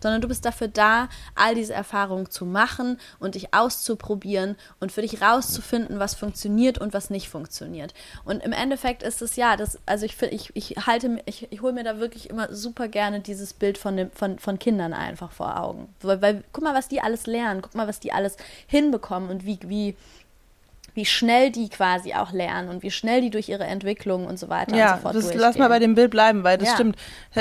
[0.00, 5.02] sondern du bist dafür da, all diese Erfahrungen zu machen und dich auszuprobieren und für
[5.02, 7.94] dich rauszufinden, was funktioniert und was nicht funktioniert.
[8.24, 11.72] Und im Endeffekt ist es ja, das, also ich, ich, ich halte, ich, ich hole
[11.72, 15.60] mir da wirklich immer super gerne dieses Bild von, dem, von, von Kindern einfach vor
[15.60, 15.94] Augen.
[16.00, 18.36] Weil, weil, guck mal, was die alles lernen, guck mal, was die alles
[18.66, 19.96] hinbekommen und wie, wie,
[20.98, 24.48] wie schnell die quasi auch lernen und wie schnell die durch ihre Entwicklung und so
[24.48, 25.40] weiter ja, und so fort das, durchgehen.
[25.40, 26.74] lass mal bei dem Bild bleiben, weil das Ja.
[26.74, 26.96] stimmt.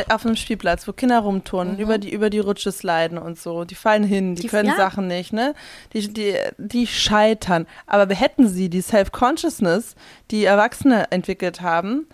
[0.10, 1.80] Auf einem Spielplatz, wo Kinder rumturnen, Mhm.
[1.80, 4.76] über, die, über die Rutsche sliden und so, die fallen hin, die, Die- können ja.
[4.76, 5.56] Sachen nicht, ne?
[5.94, 7.66] Die, die, die scheitern.
[7.88, 9.96] Aber hätten sie die Self-Consciousness,
[10.30, 12.08] die Erwachsene entwickelt haben,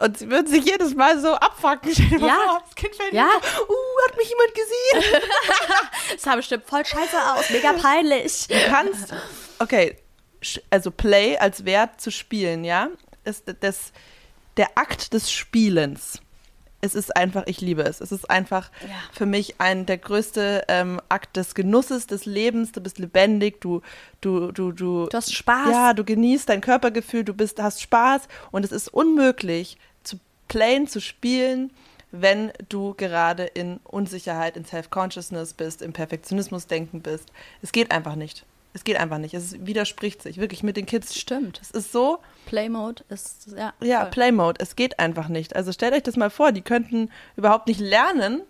[0.00, 1.90] und sie würden sich jedes Mal so abfacken.
[2.20, 2.34] Ja.
[2.34, 3.28] vor, das Kind fällt Ja.
[3.56, 5.22] so, uh, hat mich jemand gesehen?
[6.12, 8.46] Das sah bestimmt voll scheiße aus, mega peinlich.
[8.48, 9.14] Du kannst,
[9.60, 9.96] okay,
[10.70, 12.88] also Play als Wert zu spielen, ja,
[13.24, 13.92] ist das,
[14.56, 16.20] der Akt des Spielens.
[16.80, 18.02] Es ist einfach, ich liebe es.
[18.02, 18.88] Es ist einfach Ja.
[19.12, 22.72] für mich ein der größte ähm, Akt des Genusses, des Lebens.
[22.72, 23.80] Du bist lebendig, du,
[24.20, 25.06] du, du, du.
[25.06, 25.70] Du hast Spaß.
[25.70, 30.18] Ja, du genießt dein Körpergefühl, du bist, hast Spaß und es ist unmöglich zu
[30.48, 31.70] playen, zu spielen,
[32.10, 37.30] wenn du gerade in Unsicherheit, in Self-Consciousness bist, im Perfektionismus-Denken bist.
[37.62, 38.44] Es geht einfach nicht.
[38.74, 39.34] Es geht einfach nicht.
[39.34, 41.16] Es widerspricht sich wirklich mit den Kids.
[41.16, 41.60] Stimmt.
[41.62, 43.72] Es ist so, Playmode ist, ja.
[43.80, 44.10] ja, voll.
[44.10, 44.60] Playmode.
[44.60, 45.54] Es geht einfach nicht.
[45.54, 48.42] Also stellt euch das mal vor, die könnten überhaupt nicht lernen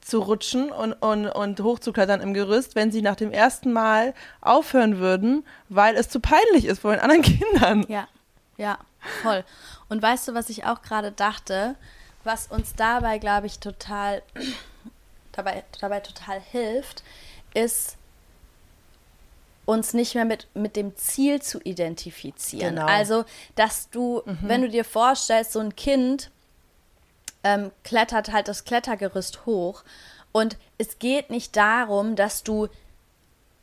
[0.00, 4.98] zu rutschen und, und, und hochzuklettern im Gerüst, wenn sie nach dem ersten Mal aufhören
[4.98, 7.84] würden, weil es zu peinlich ist vor den anderen Kindern.
[7.88, 8.08] Ja,
[8.56, 8.78] ja,
[9.22, 9.44] voll.
[9.88, 11.76] Und weißt du, was ich auch gerade dachte,
[12.24, 14.22] was uns dabei, glaube ich, total
[15.32, 17.04] dabei, dabei total hilft,
[17.54, 17.96] ist
[19.70, 22.74] uns nicht mehr mit, mit dem Ziel zu identifizieren.
[22.74, 22.86] Genau.
[22.86, 26.32] Also, dass du, wenn du dir vorstellst, so ein Kind
[27.44, 29.84] ähm, klettert halt das Klettergerüst hoch
[30.32, 32.66] und es geht nicht darum, dass du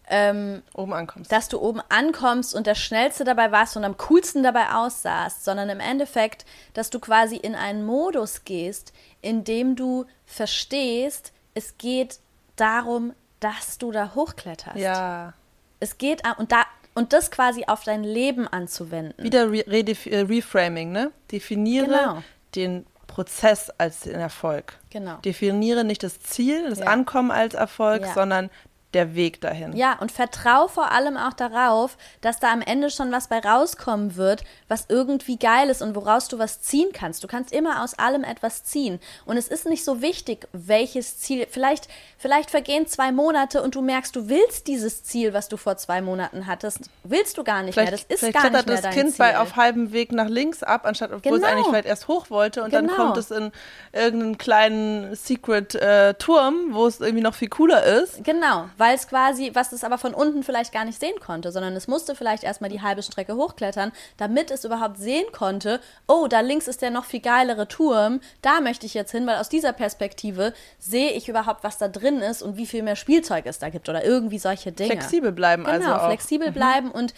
[0.09, 1.29] ähm, Oben ankommst.
[1.29, 5.67] dass du oben ankommst und der Schnellste dabei warst und am coolsten dabei aussahst, sondern
[5.67, 12.19] im Endeffekt, dass du quasi in einen Modus gehst, in dem du verstehst, es geht
[12.55, 14.77] darum, dass du da hochkletterst.
[14.77, 15.33] ja.
[15.79, 16.63] Es geht und da
[16.95, 19.23] und das quasi auf dein Leben anzuwenden.
[19.23, 21.11] Wieder Re äh, Reframing, ne?
[21.31, 22.23] Definiere Genau.
[22.55, 24.77] den Prozess als den Erfolg.
[24.89, 25.17] Genau.
[25.17, 26.85] Definiere nicht das Ziel, das Ja.
[26.87, 28.13] Ankommen als Erfolg, Ja.
[28.13, 28.49] sondern
[28.93, 29.75] der Weg dahin.
[29.75, 34.15] Ja, und vertrau vor allem auch darauf, dass da am Ende schon was bei rauskommen
[34.15, 37.23] wird, was irgendwie geil ist und woraus du was ziehen kannst.
[37.23, 38.99] Du kannst immer aus allem etwas ziehen.
[39.25, 41.47] Und es ist nicht so wichtig, welches Ziel.
[41.49, 45.75] Vielleicht, vielleicht vergehen zwei Monate und du merkst, du willst dieses Ziel, was du vor
[45.77, 47.99] zwei Monaten hattest, willst du gar nicht Vielleicht, mehr.
[47.99, 49.17] Das ist vielleicht gar nicht mehr das dein Kind Ziel.
[49.17, 51.51] bei auf halbem Weg nach links ab, anstatt obwohl es Genau.
[51.53, 52.97] eigentlich vielleicht erst hoch wollte und dann Genau.
[52.97, 53.51] kommt es in
[53.91, 58.23] irgendeinen kleinen Secret-Turm, wo es irgendwie noch viel cooler ist.
[58.23, 61.75] Genau, weil es quasi, was es aber von unten vielleicht gar nicht sehen konnte, sondern
[61.75, 66.39] es musste vielleicht erstmal die halbe Strecke hochklettern, damit es überhaupt sehen konnte, oh, da
[66.39, 69.73] links ist der noch viel geilere Turm, da möchte ich jetzt hin, weil aus dieser
[69.73, 73.69] Perspektive sehe ich überhaupt, was da drin ist und wie viel mehr Spielzeug es da
[73.69, 74.91] gibt oder irgendwie solche Dinge.
[74.91, 76.07] Flexibel bleiben Genau, also auch.
[76.07, 77.13] flexibel bleiben und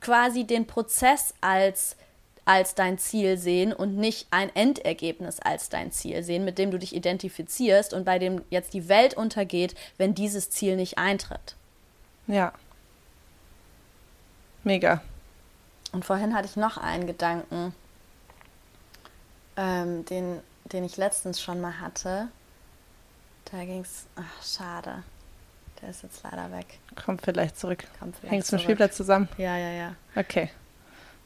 [0.00, 1.96] quasi den Prozess als
[2.44, 6.78] als dein Ziel sehen und nicht ein Endergebnis als dein Ziel sehen, mit dem du
[6.78, 11.56] dich identifizierst und bei dem jetzt die Welt untergeht, wenn dieses Ziel nicht eintritt.
[12.26, 12.52] Ja.
[14.62, 15.02] Mega.
[15.92, 17.74] Und vorhin hatte ich noch einen Gedanken,
[19.56, 22.28] ähm, den, den ich letztens schon mal hatte.
[23.50, 25.02] Da ging es, ach, schade.
[25.80, 26.78] Der ist jetzt leider weg.
[27.04, 27.84] Kommt vielleicht zurück.
[27.98, 28.62] Kommt vielleicht Hängt es mit zurück.
[28.62, 29.28] Spielplatz zusammen?
[29.36, 29.94] Ja, ja, ja.
[30.16, 30.50] Okay.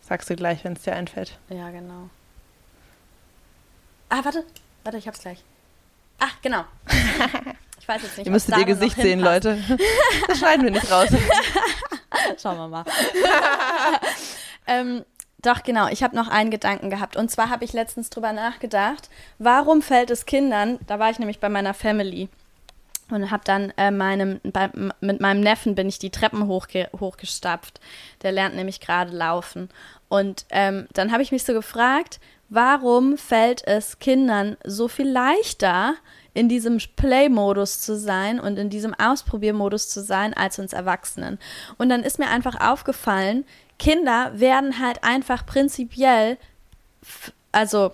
[0.08, 1.38] Sagst du gleich, wenn es dir einfällt.
[1.50, 2.08] Ja, genau.
[4.08, 4.44] Ah, warte.
[4.84, 5.44] Warte, ich hab's gleich.
[6.18, 6.64] Ach, genau.
[7.80, 9.18] Ich weiß jetzt nicht, Ihr müsstet ihr noch Gesicht sehen.
[9.18, 9.62] Leute.
[10.26, 11.08] Das schneiden wir nicht raus.
[12.42, 12.84] Schauen wir mal.
[14.66, 15.06] ähm,
[15.38, 15.88] doch, genau.
[15.88, 17.16] Ich habe noch einen Gedanken gehabt.
[17.16, 21.40] Und zwar habe ich letztens drüber nachgedacht, warum fällt es Kindern, da war ich nämlich
[21.40, 22.28] bei meiner Family
[23.10, 27.80] und habe dann äh, meinem, bei, mit meinem Neffen bin ich die Treppen hochge hochgestapft.
[28.22, 29.68] Der lernt nämlich gerade laufen.
[30.08, 35.94] Und ähm, dann habe ich mich so gefragt, warum fällt es Kindern so viel leichter,
[36.38, 41.38] in diesem Play-Modus zu sein und in diesem Ausprobiermodus zu sein, als uns Erwachsenen.
[41.78, 43.44] Und dann ist mir einfach aufgefallen,
[43.80, 46.38] Kinder werden halt einfach prinzipiell,
[47.50, 47.90] also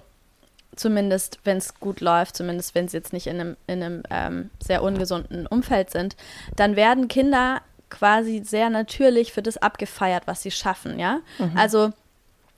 [0.77, 4.51] zumindest wenn es gut läuft, zumindest wenn sie jetzt nicht in einem, in einem ähm,
[4.63, 6.17] sehr ungesunden Umfeld sind,
[6.57, 11.21] dann werden Kinder quasi sehr natürlich für das abgefeiert, was sie schaffen, ja.
[11.57, 11.93] Also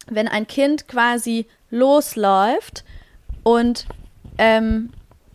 [0.09, 2.85] wenn ein Kind quasi losläuft
[3.43, 3.87] und
[4.39, 4.91] ähm,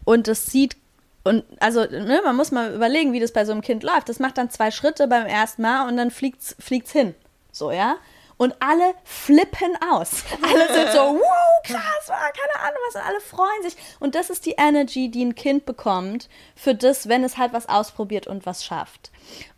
[0.06, 0.78] und es sieht
[1.24, 4.10] und also ne, man muss mal überlegen, wie das bei so einem Kind läuft.
[4.10, 7.14] Das macht dann zwei Schritte beim ersten Mal und dann fliegt's fliegt's hin,
[7.52, 7.98] so ja.
[8.42, 10.24] Und alle flippen aus.
[10.42, 13.76] Alle sind so, wow, krass, wow, keine Ahnung was, und alle freuen sich.
[14.00, 17.70] Und das ist die Energy, die ein Kind bekommt für das, wenn es halt was
[17.70, 19.12] ausprobiert und was schafft.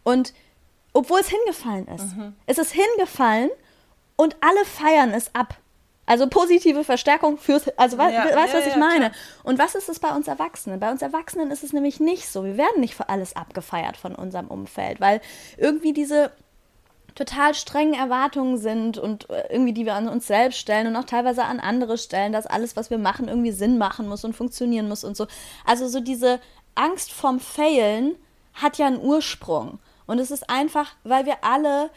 [0.03, 0.33] Und
[0.91, 2.17] obwohl es hingefallen ist.
[2.17, 2.35] Mhm.
[2.45, 3.51] Es ist hingefallen
[4.17, 5.55] und alle feiern es ab.
[6.05, 9.11] Also positive Verstärkung fürs, also ja, weißt du, ja, was ich ja, meine?
[9.11, 9.21] Klar.
[9.43, 10.81] Und was ist es bei uns Erwachsenen?
[10.81, 12.43] Bei uns Erwachsenen ist es nämlich nicht so.
[12.43, 15.21] Wir werden nicht für alles abgefeiert von unserem Umfeld, weil
[15.55, 16.33] irgendwie diese
[17.15, 21.05] total strengen Erwartungen sind und äh, irgendwie, die wir an uns selbst stellen und auch
[21.05, 24.87] teilweise an andere stellen, dass alles, was wir machen, irgendwie Sinn machen muss und funktionieren
[24.87, 25.27] muss und so.
[25.65, 26.39] Also so diese
[26.75, 28.15] Angst vorm Failen
[28.53, 29.79] hat ja einen Ursprung.
[30.05, 31.89] Und es ist einfach, weil wir alle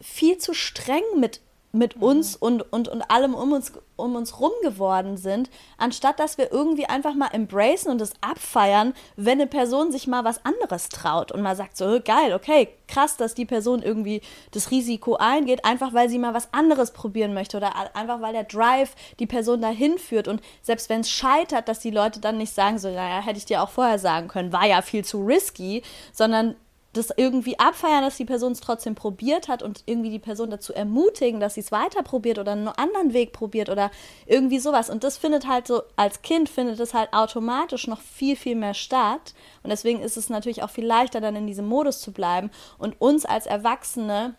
[0.00, 1.40] viel zu streng mit
[1.74, 2.02] mit mhm.
[2.02, 6.52] uns und, und, und allem um uns, um uns rum geworden sind, anstatt dass wir
[6.52, 11.32] irgendwie einfach mal embracen und es abfeiern, wenn eine Person sich mal was anderes traut
[11.32, 14.22] und mal sagt, so geil, okay, krass, dass die Person irgendwie
[14.52, 18.44] das Risiko eingeht, einfach weil sie mal was anderes probieren möchte oder einfach weil der
[18.44, 22.54] Drive die Person dahin führt und selbst wenn es scheitert, dass die Leute dann nicht
[22.54, 25.82] sagen, so, naja, hätte ich dir auch vorher sagen können, war ja viel zu risky,
[26.12, 26.54] sondern
[26.96, 30.72] das irgendwie abfeiern, dass die Person es trotzdem probiert hat und irgendwie die Person dazu
[30.72, 33.90] ermutigen, dass sie es weiter probiert oder einen anderen Weg probiert oder
[34.26, 34.90] irgendwie sowas.
[34.90, 38.74] Und das findet halt so, als Kind findet es halt automatisch noch viel, viel mehr
[38.74, 39.34] statt.
[39.62, 42.50] Und deswegen ist es natürlich auch viel leichter, dann in diesem Modus zu bleiben.
[42.78, 44.34] Und uns als Erwachsene,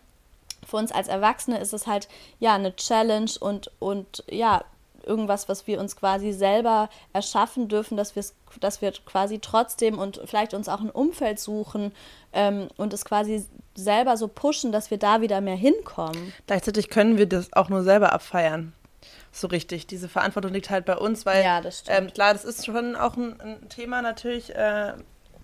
[0.66, 2.08] für uns als Erwachsene ist es halt
[2.40, 4.64] ja eine Challenge und, und ja,
[5.06, 8.14] irgendwas, was wir uns quasi selber erschaffen dürfen, dass,
[8.60, 11.92] dass wir quasi trotzdem und vielleicht uns auch ein Umfeld suchen
[12.32, 13.44] ähm, und es quasi
[13.74, 16.32] selber so pushen, dass wir da wieder mehr hinkommen.
[16.46, 18.72] Gleichzeitig können wir das auch nur selber abfeiern.
[19.32, 19.86] So richtig.
[19.86, 23.16] Diese Verantwortung liegt halt bei uns, weil ja, das ähm, klar, das ist schon auch
[23.16, 24.54] ein, ein Thema natürlich.
[24.54, 24.94] Äh,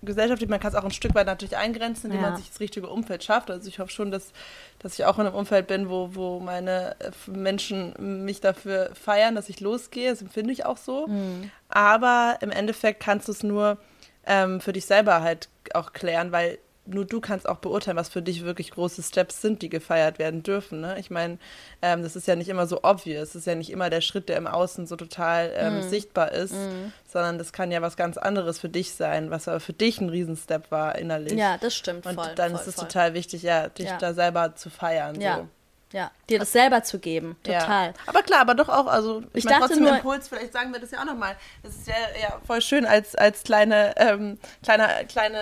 [0.05, 2.29] gesellschaftlich, man kann es auch ein Stück weit natürlich eingrenzen, indem ja.
[2.29, 3.49] man sich das richtige Umfeld schafft.
[3.49, 4.31] Also ich hoffe schon, dass,
[4.79, 9.35] dass ich auch in einem Umfeld bin, wo, wo meine äh, Menschen mich dafür feiern,
[9.35, 10.09] dass ich losgehe.
[10.09, 11.07] Das empfinde ich auch so.
[11.07, 11.51] Mhm.
[11.69, 13.77] Aber im Endeffekt kannst du es nur
[14.25, 18.21] ähm, für dich selber halt auch klären, weil nur du kannst auch beurteilen, was für
[18.21, 20.81] dich wirklich große Steps sind, die gefeiert werden dürfen.
[20.81, 20.97] Ne?
[20.99, 21.37] Ich meine,
[21.81, 23.29] ähm, das ist ja nicht immer so obvious.
[23.29, 25.81] Es ist ja nicht immer der Schritt, der im Außen so total ähm, mm.
[25.83, 26.91] sichtbar ist, mm.
[27.07, 30.09] sondern das kann ja was ganz anderes für dich sein, was aber für dich ein
[30.09, 31.33] Riesenstep war innerlich.
[31.33, 32.05] Ja, das stimmt.
[32.05, 32.87] Und voll, dann voll, ist es voll.
[32.87, 33.97] total wichtig, ja, dich ja.
[33.97, 35.19] da selber zu feiern.
[35.21, 35.37] Ja.
[35.37, 35.47] So.
[35.93, 37.87] Ja, dir das selber zu geben, total.
[37.87, 37.93] Ja.
[38.07, 40.79] Aber klar, aber doch auch, also ich, ich meine, trotzdem nur, Impuls, vielleicht sagen wir
[40.79, 41.35] das ja auch nochmal.
[41.61, 45.39] Das ist ja, ja voll schön als, als kleine, ähm, kleiner, kleiner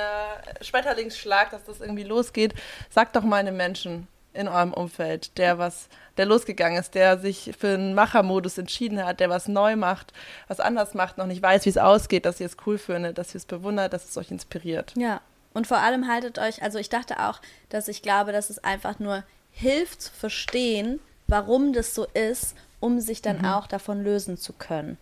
[0.60, 2.54] Schmetterlingsschlag, dass das irgendwie losgeht.
[2.89, 5.88] Sagt doch mal einem Menschen in eurem Umfeld, der was,
[6.18, 10.12] der losgegangen ist, der sich für einen Machermodus entschieden hat, der was neu macht,
[10.49, 13.34] was anders macht, noch nicht weiß, wie es ausgeht, dass ihr es cool findet, dass
[13.34, 14.93] ihr es bewundert, dass es euch inspiriert.
[14.97, 15.22] Ja.
[15.54, 18.99] Und vor allem haltet euch, also ich dachte auch, dass ich glaube, dass es einfach
[18.99, 23.45] nur hilft zu verstehen, warum das so ist, um sich dann mhm.
[23.45, 24.97] auch davon lösen zu können.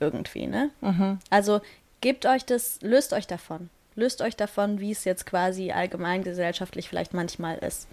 [0.00, 0.70] Irgendwie, ne?
[0.80, 1.18] Mhm.
[1.30, 1.60] Also
[2.00, 3.70] gebt euch das, löst euch davon.
[3.94, 7.88] Löst euch davon, wie es jetzt quasi allgemein gesellschaftlich vielleicht manchmal ist.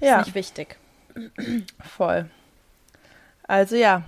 [0.00, 0.20] Ja.
[0.20, 0.76] Ist nicht wichtig.
[1.96, 2.28] Voll.
[3.44, 4.02] Also ja,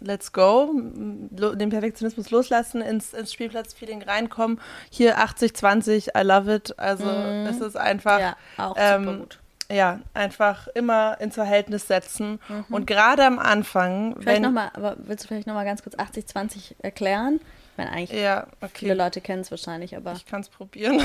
[0.00, 0.72] let's go.
[0.72, 4.60] Den Perfektionismus loslassen, ins, ins Spielplatzfeeling reinkommen.
[4.90, 6.78] Hier 80-20, I love it.
[6.78, 7.46] Also mm.
[7.46, 8.20] es ist einfach.
[8.20, 9.38] Ja, auch ähm, super gut
[9.70, 12.40] ja, einfach immer ins Verhältnis setzen.
[12.48, 12.64] Mhm.
[12.70, 14.14] Und gerade am Anfang.
[14.14, 17.40] Vielleicht wenn, noch mal, aber willst du vielleicht nochmal ganz kurz 80-20 erklären?
[17.42, 18.70] Ich meine, eigentlich, ja, okay.
[18.74, 20.12] viele Leute kennen es wahrscheinlich, aber.
[20.14, 21.00] Ich kann es probieren.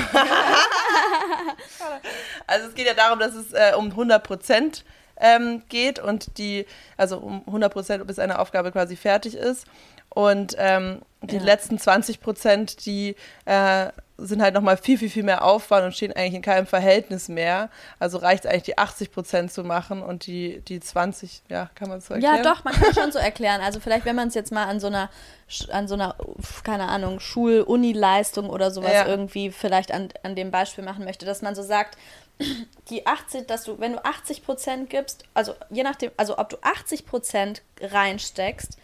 [2.47, 4.85] also, es geht ja darum, dass es äh, um 100 Prozent
[5.17, 6.65] ähm, geht und die,
[6.97, 9.67] also um 100 Prozent, bis eine Aufgabe quasi fertig ist.
[10.13, 11.43] Und ähm, die ja.
[11.43, 13.87] letzten 20 Prozent, die äh,
[14.17, 17.69] sind halt nochmal viel, viel, viel mehr Aufwand und stehen eigentlich in keinem Verhältnis mehr.
[17.97, 21.89] Also reicht es eigentlich, die 80 Prozent zu machen und die, die 20, ja, kann
[21.89, 22.37] man so erklären?
[22.37, 23.61] Ja, doch, man kann es schon so erklären.
[23.61, 25.09] Also vielleicht, wenn man es jetzt mal an so einer,
[25.71, 26.15] an so einer,
[26.63, 29.07] keine Ahnung, Schul-Uni-Leistung oder sowas ja.
[29.07, 31.97] irgendwie vielleicht an, an dem Beispiel machen möchte, dass man so sagt,
[32.89, 36.57] die 80, dass du, wenn du 80 Prozent gibst, also je nachdem, also ob du
[36.61, 38.77] 80 Prozent reinsteckst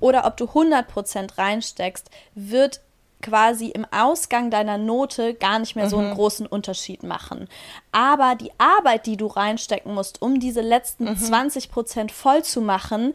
[0.00, 2.80] oder ob du 100 Prozent reinsteckst, wird
[3.22, 6.14] quasi im Ausgang deiner Note gar nicht mehr so einen mhm.
[6.14, 7.48] großen Unterschied machen.
[7.90, 11.16] Aber die Arbeit, die du reinstecken musst, um diese letzten mhm.
[11.16, 13.14] 20 Prozent voll zu machen,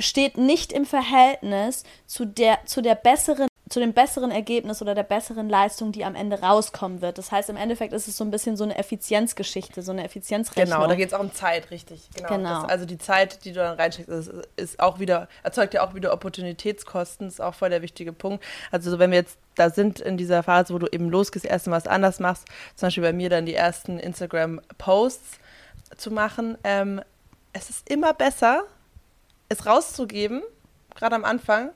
[0.00, 5.02] steht nicht im Verhältnis zu der, zu der besseren zu dem besseren Ergebnis oder der
[5.02, 7.18] besseren Leistung, die am Ende rauskommen wird.
[7.18, 10.78] Das heißt, im Endeffekt ist es so ein bisschen so eine Effizienzgeschichte, so eine Effizienzrechnung.
[10.78, 12.08] Genau, da geht es auch um Zeit, richtig.
[12.14, 12.28] Genau.
[12.28, 12.62] genau.
[12.62, 15.94] Das, also die Zeit, die du dann reinsteckst, ist, ist, auch wieder, erzeugt ja auch
[15.94, 18.44] wieder Opportunitätskosten, ist auch voll der wichtige Punkt.
[18.70, 21.76] Also wenn wir jetzt da sind in dieser Phase, wo du eben losgehst, erst mal
[21.76, 22.44] was anders machst,
[22.76, 25.38] zum Beispiel bei mir dann die ersten Instagram-Posts
[25.96, 27.00] zu machen, ähm,
[27.52, 28.62] es ist immer besser,
[29.48, 30.42] es rauszugeben,
[30.94, 31.70] gerade am Anfang,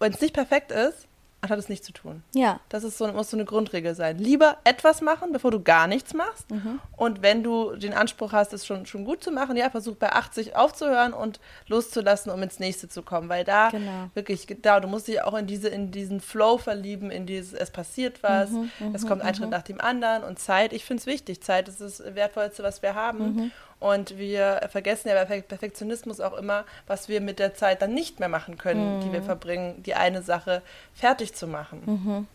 [0.00, 1.06] wenn es nicht perfekt ist,
[1.42, 2.22] anstatt es nicht zu tun.
[2.34, 2.60] Ja.
[2.68, 4.18] Das ist so, muss so eine Grundregel sein.
[4.18, 6.50] Lieber etwas machen, bevor du gar nichts machst.
[6.50, 6.80] Mhm.
[6.96, 10.12] Und wenn du den Anspruch hast, es schon, schon gut zu machen, ja, versuch bei
[10.12, 13.28] 80 aufzuhören und loszulassen, um ins nächste zu kommen.
[13.28, 14.10] Weil da genau.
[14.14, 17.70] wirklich, da, du musst dich auch in diese, in diesen Flow verlieben, in dieses, es
[17.70, 19.52] passiert was, mhm, es kommt ein Schritt mhm.
[19.52, 21.42] nach dem anderen und Zeit, ich finde es wichtig.
[21.42, 23.34] Zeit ist das Wertvollste, was wir haben.
[23.34, 23.52] Mhm.
[23.80, 28.20] Und wir vergessen ja bei Perfektionismus auch immer, was wir mit der Zeit dann nicht
[28.20, 29.00] mehr machen können, mhm.
[29.00, 29.24] die wir mhm.
[29.24, 30.60] verbringen, die eine Sache
[30.94, 31.82] fertig zu machen.
[31.86, 32.26] Mhm.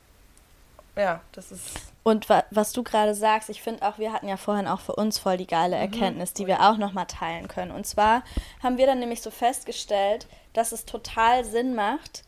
[0.97, 1.77] Ja, das ist.
[2.03, 4.95] Und wa was du gerade sagst, ich finde auch, wir hatten ja vorhin auch für
[4.95, 5.81] uns voll die geile mhm.
[5.81, 7.71] Erkenntnis, die wir auch nochmal teilen können.
[7.71, 8.23] Und zwar
[8.63, 12.23] haben wir dann nämlich so festgestellt, dass es total Sinn macht,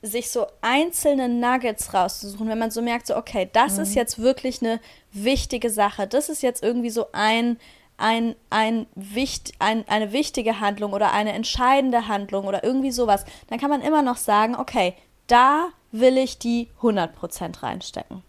[0.00, 3.82] sich so einzelne Nuggets rauszusuchen, wenn man so merkt, so, okay, das mhm.
[3.82, 4.80] ist jetzt wirklich eine
[5.12, 7.58] wichtige Sache, das ist jetzt irgendwie so ein
[7.98, 13.58] ein, ein, wicht, ein, eine wichtige Handlung oder eine entscheidende Handlung oder irgendwie sowas, dann
[13.58, 14.94] kann man immer noch sagen, okay,
[15.26, 18.22] da will ich die 100% reinstecken.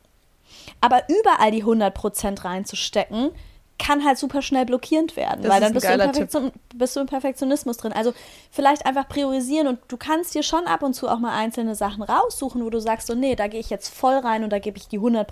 [0.82, 3.32] Aber überall die 100% reinzustecken,
[3.80, 5.86] kann halt super schnell blockierend werden, das weil dann bist
[6.34, 7.94] du, bist du, im Perfektionismus drin.
[7.94, 8.14] Also
[8.50, 12.02] vielleicht einfach priorisieren und du kannst dir schon ab und zu auch mal einzelne Sachen
[12.02, 14.78] raussuchen, wo du sagst, so nee, da gehe ich jetzt voll rein und da gebe
[14.78, 15.28] ich die 100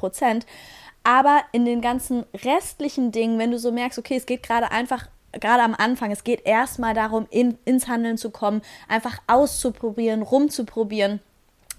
[1.05, 5.07] aber in den ganzen restlichen Dingen, wenn du so merkst, okay, es geht gerade einfach
[5.39, 11.19] gerade am Anfang, es geht erstmal darum, in, ins Handeln zu kommen, einfach auszuprobieren, rumzuprobieren.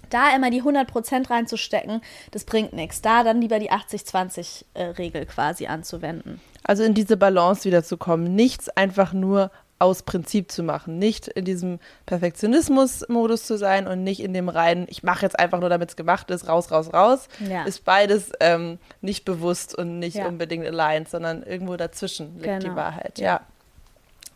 [0.09, 2.01] Da immer die 100% reinzustecken,
[2.31, 3.01] das bringt nichts.
[3.01, 6.39] Da dann lieber die 80-20-Regel quasi anzuwenden.
[6.63, 8.33] Also in diese Balance wiederzukommen.
[8.33, 10.97] Nichts einfach nur aus Prinzip zu machen.
[10.97, 15.59] Nicht in diesem Perfektionismus-Modus zu sein und nicht in dem reinen, ich mache jetzt einfach
[15.59, 17.27] nur, damit es gemacht ist, raus, raus, raus.
[17.47, 17.63] Ja.
[17.63, 20.27] Ist beides ähm, nicht bewusst und nicht ja.
[20.27, 22.59] unbedingt aligned, sondern irgendwo dazwischen liegt genau.
[22.59, 23.19] die Wahrheit.
[23.19, 23.25] Ja.
[23.25, 23.41] ja.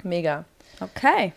[0.03, 0.45] Mega.
[0.79, 1.33] Okay.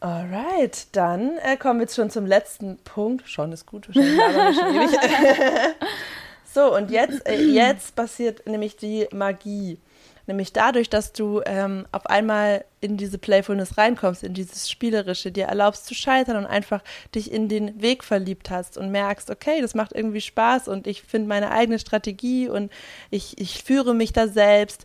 [0.00, 3.28] Alright, dann äh, kommen wir jetzt schon zum letzten Punkt.
[3.28, 4.98] Schon ist gut, schon, schon ewig.
[6.52, 9.78] so, und jetzt, äh, jetzt passiert nämlich die Magie.
[10.26, 15.46] Nämlich dadurch, dass du ähm, auf einmal in diese Playfulness reinkommst, in dieses Spielerische, dir
[15.46, 16.82] erlaubst zu scheitern und einfach
[17.14, 21.02] dich in den Weg verliebt hast und merkst, okay, das macht irgendwie Spaß und ich
[21.02, 22.72] finde meine eigene Strategie und
[23.10, 24.84] ich, ich führe mich da selbst.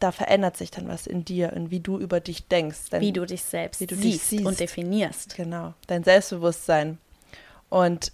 [0.00, 2.90] Da verändert sich dann was in dir und wie du über dich denkst.
[2.90, 5.34] Dein, wie du dich selbst du siehst, dich siehst und definierst.
[5.34, 6.98] Genau, dein Selbstbewusstsein.
[7.68, 8.12] Und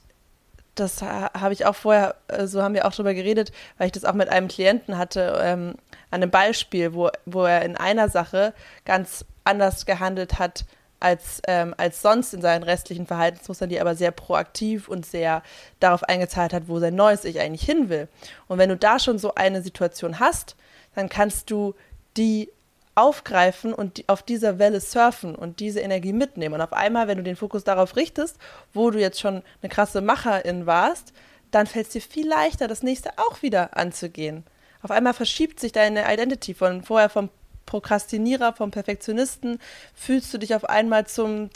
[0.75, 4.05] das habe ich auch vorher, äh, so haben wir auch drüber geredet, weil ich das
[4.05, 5.75] auch mit einem Klienten hatte, ähm,
[6.11, 8.55] an einem Beispiel, wo, wo er in einer Sache
[8.85, 10.65] ganz anders gehandelt hat
[11.01, 15.43] als, ähm, als sonst in seinen restlichen Verhaltensmustern, die aber sehr proaktiv und sehr
[15.79, 18.09] darauf eingezahlt hat, wo sein neues Ich eigentlich hin will.
[18.49, 20.57] Und wenn du da schon so eine Situation hast,
[20.95, 21.75] dann kannst du
[22.17, 22.51] die
[22.95, 26.55] aufgreifen und auf dieser Welle surfen und diese Energie mitnehmen.
[26.55, 28.37] Und auf einmal, wenn du den Fokus darauf richtest,
[28.73, 31.13] wo du jetzt schon eine krasse Macherin warst,
[31.51, 34.45] dann fällt es dir viel leichter, das nächste auch wieder anzugehen.
[34.83, 37.31] Auf einmal verschiebt sich deine Identity von vorher vom
[37.67, 39.59] Prokrastinierer, vom Perfektionisten,
[39.95, 41.51] fühlst du dich auf einmal zum,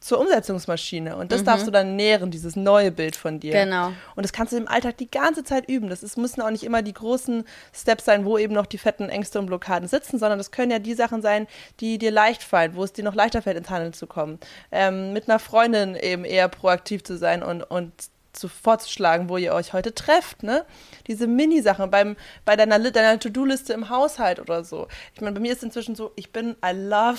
[0.00, 1.16] zur Umsetzungsmaschine.
[1.16, 1.46] Und das mhm.
[1.46, 3.52] darfst du dann nähren, dieses neue Bild von dir.
[3.52, 3.92] Genau.
[4.14, 5.88] Und das kannst du im Alltag die ganze Zeit üben.
[5.88, 7.44] Das ist, müssen auch nicht immer die großen
[7.74, 10.78] Steps sein, wo eben noch die fetten Ängste und Blockaden sitzen, sondern das können ja
[10.78, 11.46] die Sachen sein,
[11.80, 14.38] die dir leicht fallen, wo es dir noch leichter fällt, ins Handeln zu kommen.
[14.70, 17.92] Ähm, mit einer Freundin eben eher proaktiv zu sein und, und
[18.32, 20.64] zu, vorzuschlagen, wo ihr euch heute trefft, ne?
[21.06, 24.86] Diese Mini-Sachen beim, bei deiner, deiner To-Do-Liste im Haushalt oder so.
[25.14, 27.18] Ich meine, bei mir ist inzwischen so, ich bin, I love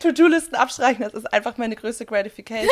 [0.00, 2.68] To-Do-Listen abstreichen, das ist einfach meine größte Gratification.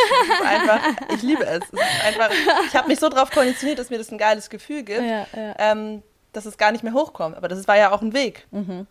[0.47, 0.81] Einfach,
[1.15, 1.63] ich liebe es.
[1.73, 2.31] es einfach,
[2.67, 5.55] ich habe mich so darauf konditioniert, dass mir das ein geiles Gefühl gibt, ja, ja.
[5.59, 7.37] Ähm, dass es gar nicht mehr hochkommt.
[7.37, 8.47] Aber das war ja auch ein Weg.
[8.51, 8.87] Mhm.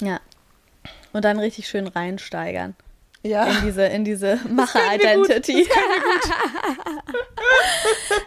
[0.00, 0.20] Ja.
[1.12, 2.74] Und dann richtig schön reinsteigern
[3.24, 3.46] ja.
[3.46, 5.66] in diese, in diese Macher-Identity.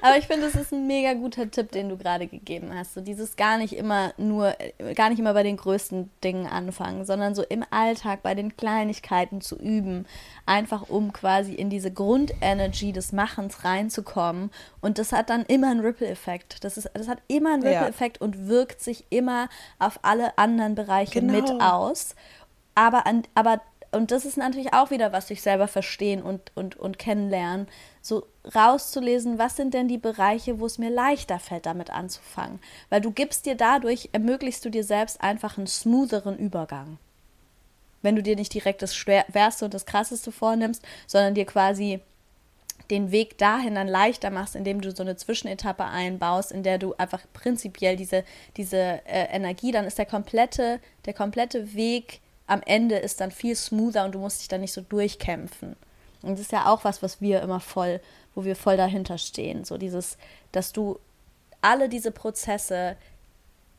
[0.02, 2.94] Aber ich finde, es ist ein mega guter Tipp, den du gerade gegeben hast.
[2.94, 4.56] So dieses gar nicht immer nur,
[4.96, 9.42] gar nicht immer bei den größten Dingen anfangen, sondern so im Alltag bei den Kleinigkeiten
[9.42, 10.06] zu üben,
[10.46, 14.52] einfach um quasi in diese Grundenergy des Machens reinzukommen.
[14.82, 16.64] Und das hat dann immer einen Ripple-Effekt.
[16.64, 18.26] Das, das hat immer einen Ripple-Effekt ja.
[18.26, 21.34] und wirkt sich immer auf alle anderen Bereiche genau.
[21.34, 22.16] mit aus.
[22.76, 26.76] Aber, an, aber und das ist natürlich auch wieder was sich selber verstehen und, und,
[26.76, 27.68] und kennenlernen,
[28.02, 28.26] so
[28.56, 32.60] rauszulesen, was sind denn die Bereiche, wo es mir leichter fällt, damit anzufangen.
[32.90, 36.98] Weil du gibst dir dadurch, ermöglichst du dir selbst einfach einen smootheren Übergang.
[38.02, 42.00] Wenn du dir nicht direkt das Schwerste und das Krasseste vornimmst, sondern dir quasi
[42.90, 46.94] den Weg dahin dann leichter machst, indem du so eine Zwischenetappe einbaust, in der du
[46.96, 48.24] einfach prinzipiell diese,
[48.56, 53.56] diese äh, Energie, dann ist der komplette, der komplette Weg am Ende ist dann viel
[53.56, 55.76] smoother und du musst dich dann nicht so durchkämpfen.
[56.22, 58.00] Und das ist ja auch was, was wir immer voll,
[58.34, 59.66] wo wir voll dahinter stehen.
[59.66, 60.18] So dieses,
[60.52, 61.00] dass du
[61.62, 62.96] alle diese Prozesse,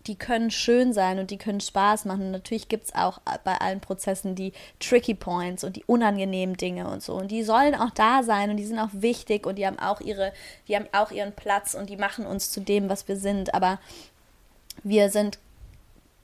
[0.06, 2.26] die können schön sein und die können Spaß machen.
[2.26, 6.88] Und natürlich gibt es auch bei allen Prozessen die Tricky Points und die unangenehmen Dinge
[6.88, 7.14] und so.
[7.14, 10.00] Und die sollen auch da sein und die sind auch wichtig und die haben auch
[10.00, 10.32] ihre,
[10.68, 13.54] die haben auch ihren Platz und die machen uns zu dem, was wir sind.
[13.54, 13.80] Aber
[14.82, 15.38] wir sind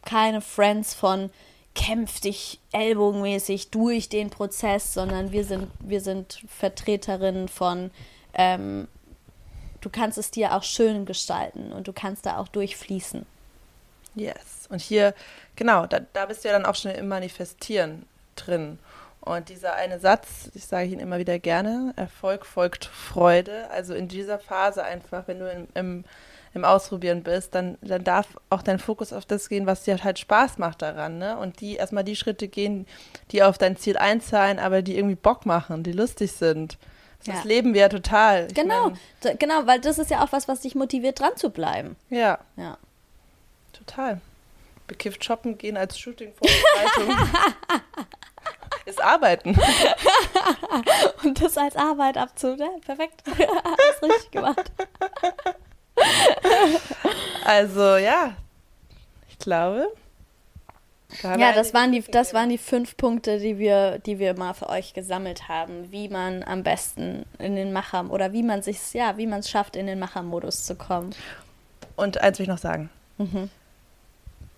[0.05, 1.31] keine Friends von
[1.75, 7.91] kämpf dich ellbogenmäßig durch den Prozess, sondern wir sind, wir sind Vertreterinnen von
[8.35, 8.89] ähm,
[9.85, 13.27] du kannst es dir auch schön gestalten und du kannst da auch durchfließen.
[14.15, 14.67] Yes.
[14.69, 15.15] Und hier,
[15.57, 18.07] genau, da, da bist du ja dann auch schon im Manifestieren
[18.37, 18.79] drin.
[19.21, 23.71] Und dieser eine Satz, ich sage ihn immer wieder gerne, Erfolg folgt Freude.
[23.71, 26.05] Also in dieser Phase einfach, wenn du im, im,
[26.55, 30.19] im Ausprobieren bist, dann, dann darf auch dein Fokus auf das gehen, was dir halt
[30.19, 31.19] Spaß macht daran.
[31.19, 31.37] Ne?
[31.37, 32.87] Und die erstmal die Schritte gehen,
[33.33, 36.79] die auf dein Ziel einzahlen, aber die irgendwie Bock machen, die lustig sind.
[37.27, 37.43] Das ja.
[37.45, 38.47] leben wir ja total.
[38.49, 38.93] Ich genau,
[39.23, 41.97] mein, genau, weil das ist ja auch was, was dich motiviert, dran zu bleiben.
[42.11, 42.39] Ja.
[42.57, 42.77] Ja.
[43.73, 44.21] Total.
[44.87, 47.17] Bekifft shoppen gehen als Shooting-Vorbereitung
[48.85, 49.59] ist Arbeiten.
[51.25, 52.69] Und das als Arbeit abzu, ne?
[52.85, 53.23] Perfekt.
[53.27, 54.71] Hast richtig gemacht.
[57.47, 58.35] Also ja,
[59.29, 59.87] ich glaube,
[61.23, 64.69] ja, das waren die, das waren die fünf Punkte, die wir, die wir mal für
[64.69, 69.17] euch gesammelt haben, wie man am besten in den Macher oder wie man sich, ja,
[69.17, 71.15] wie man es schafft, in den Machermodus zu kommen.
[71.97, 72.91] Und eins will ich noch sagen.
[73.19, 73.51] Mhm.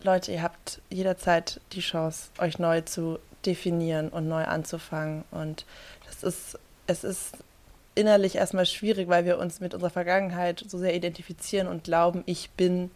[0.03, 5.25] Leute, ihr habt jederzeit die Chance, euch neu zu definieren und neu anzufangen.
[5.31, 5.67] Und
[6.07, 7.37] das ist, es ist
[7.97, 12.51] innerlich erstmal schwierig, weil wir uns mit unserer Vergangenheit so sehr identifizieren und glauben, ich
[12.51, 12.91] bin,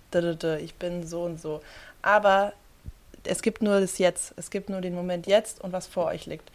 [0.61, 1.61] ich bin so und so.
[2.03, 2.53] Aber
[3.25, 4.35] es gibt nur das Jetzt.
[4.37, 6.51] Es gibt nur den Moment jetzt und was vor euch liegt.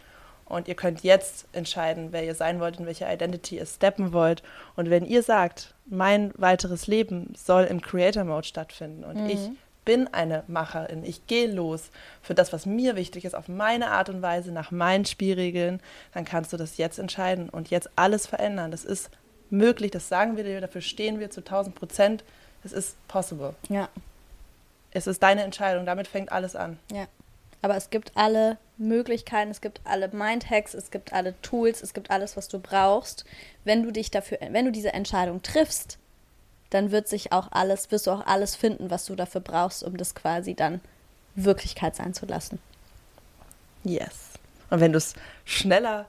[0.46, 4.44] Und ihr könnt jetzt entscheiden, wer ihr sein wollt, in welcher Identity ihr steppen wollt.
[4.76, 9.30] Und wenn ihr sagt, mein weiteres Leben soll im Creator Mode stattfinden und mhm.
[9.30, 9.40] ich
[9.86, 14.10] bin eine Macherin, ich gehe los für das, was mir wichtig ist, auf meine Art
[14.10, 15.80] und Weise, nach meinen Spielregeln,
[16.12, 18.70] dann kannst du das jetzt entscheiden und jetzt alles verändern.
[18.70, 19.08] Das ist
[19.48, 22.24] möglich, das sagen wir dir, dafür stehen wir zu 1000 Prozent.
[22.64, 23.54] Es ist possible.
[23.70, 23.88] Ja.
[24.90, 26.78] Es ist deine Entscheidung, damit fängt alles an.
[26.92, 27.06] Ja.
[27.62, 32.10] Aber es gibt alle Möglichkeiten, es gibt alle Mindhacks, es gibt alle Tools, es gibt
[32.10, 33.24] alles, was du brauchst.
[33.64, 35.98] Wenn du dich dafür, wenn du diese Entscheidung triffst,
[36.70, 39.96] dann wird sich auch alles, wirst du auch alles finden, was du dafür brauchst, um
[39.96, 40.80] das quasi dann
[41.34, 42.58] Wirklichkeit sein zu lassen.
[43.84, 44.30] Yes.
[44.70, 45.14] Und wenn du es
[45.44, 46.06] schneller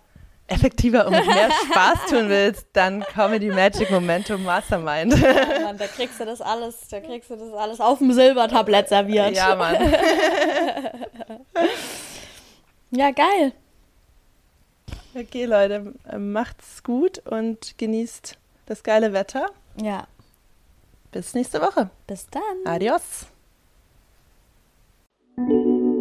[0.47, 5.14] effektiver und mit mehr Spaß tun willst, dann Comedy Magic Momentum Mastermind.
[5.18, 8.89] Ja, Mann, da kriegst du das alles, da kriegst du das alles auf dem Silbertablett
[8.89, 9.36] serviert.
[9.36, 9.76] Ja, Mann.
[12.91, 13.51] ja, geil.
[15.14, 18.38] Okay, Leute, macht's gut und genießt
[18.68, 19.47] das geile Wetter.
[19.82, 20.08] Ja.
[21.12, 21.89] Bis nächste Woche.
[22.05, 22.41] Bis dann.
[22.66, 23.28] Adios.
[25.38, 25.97] Musik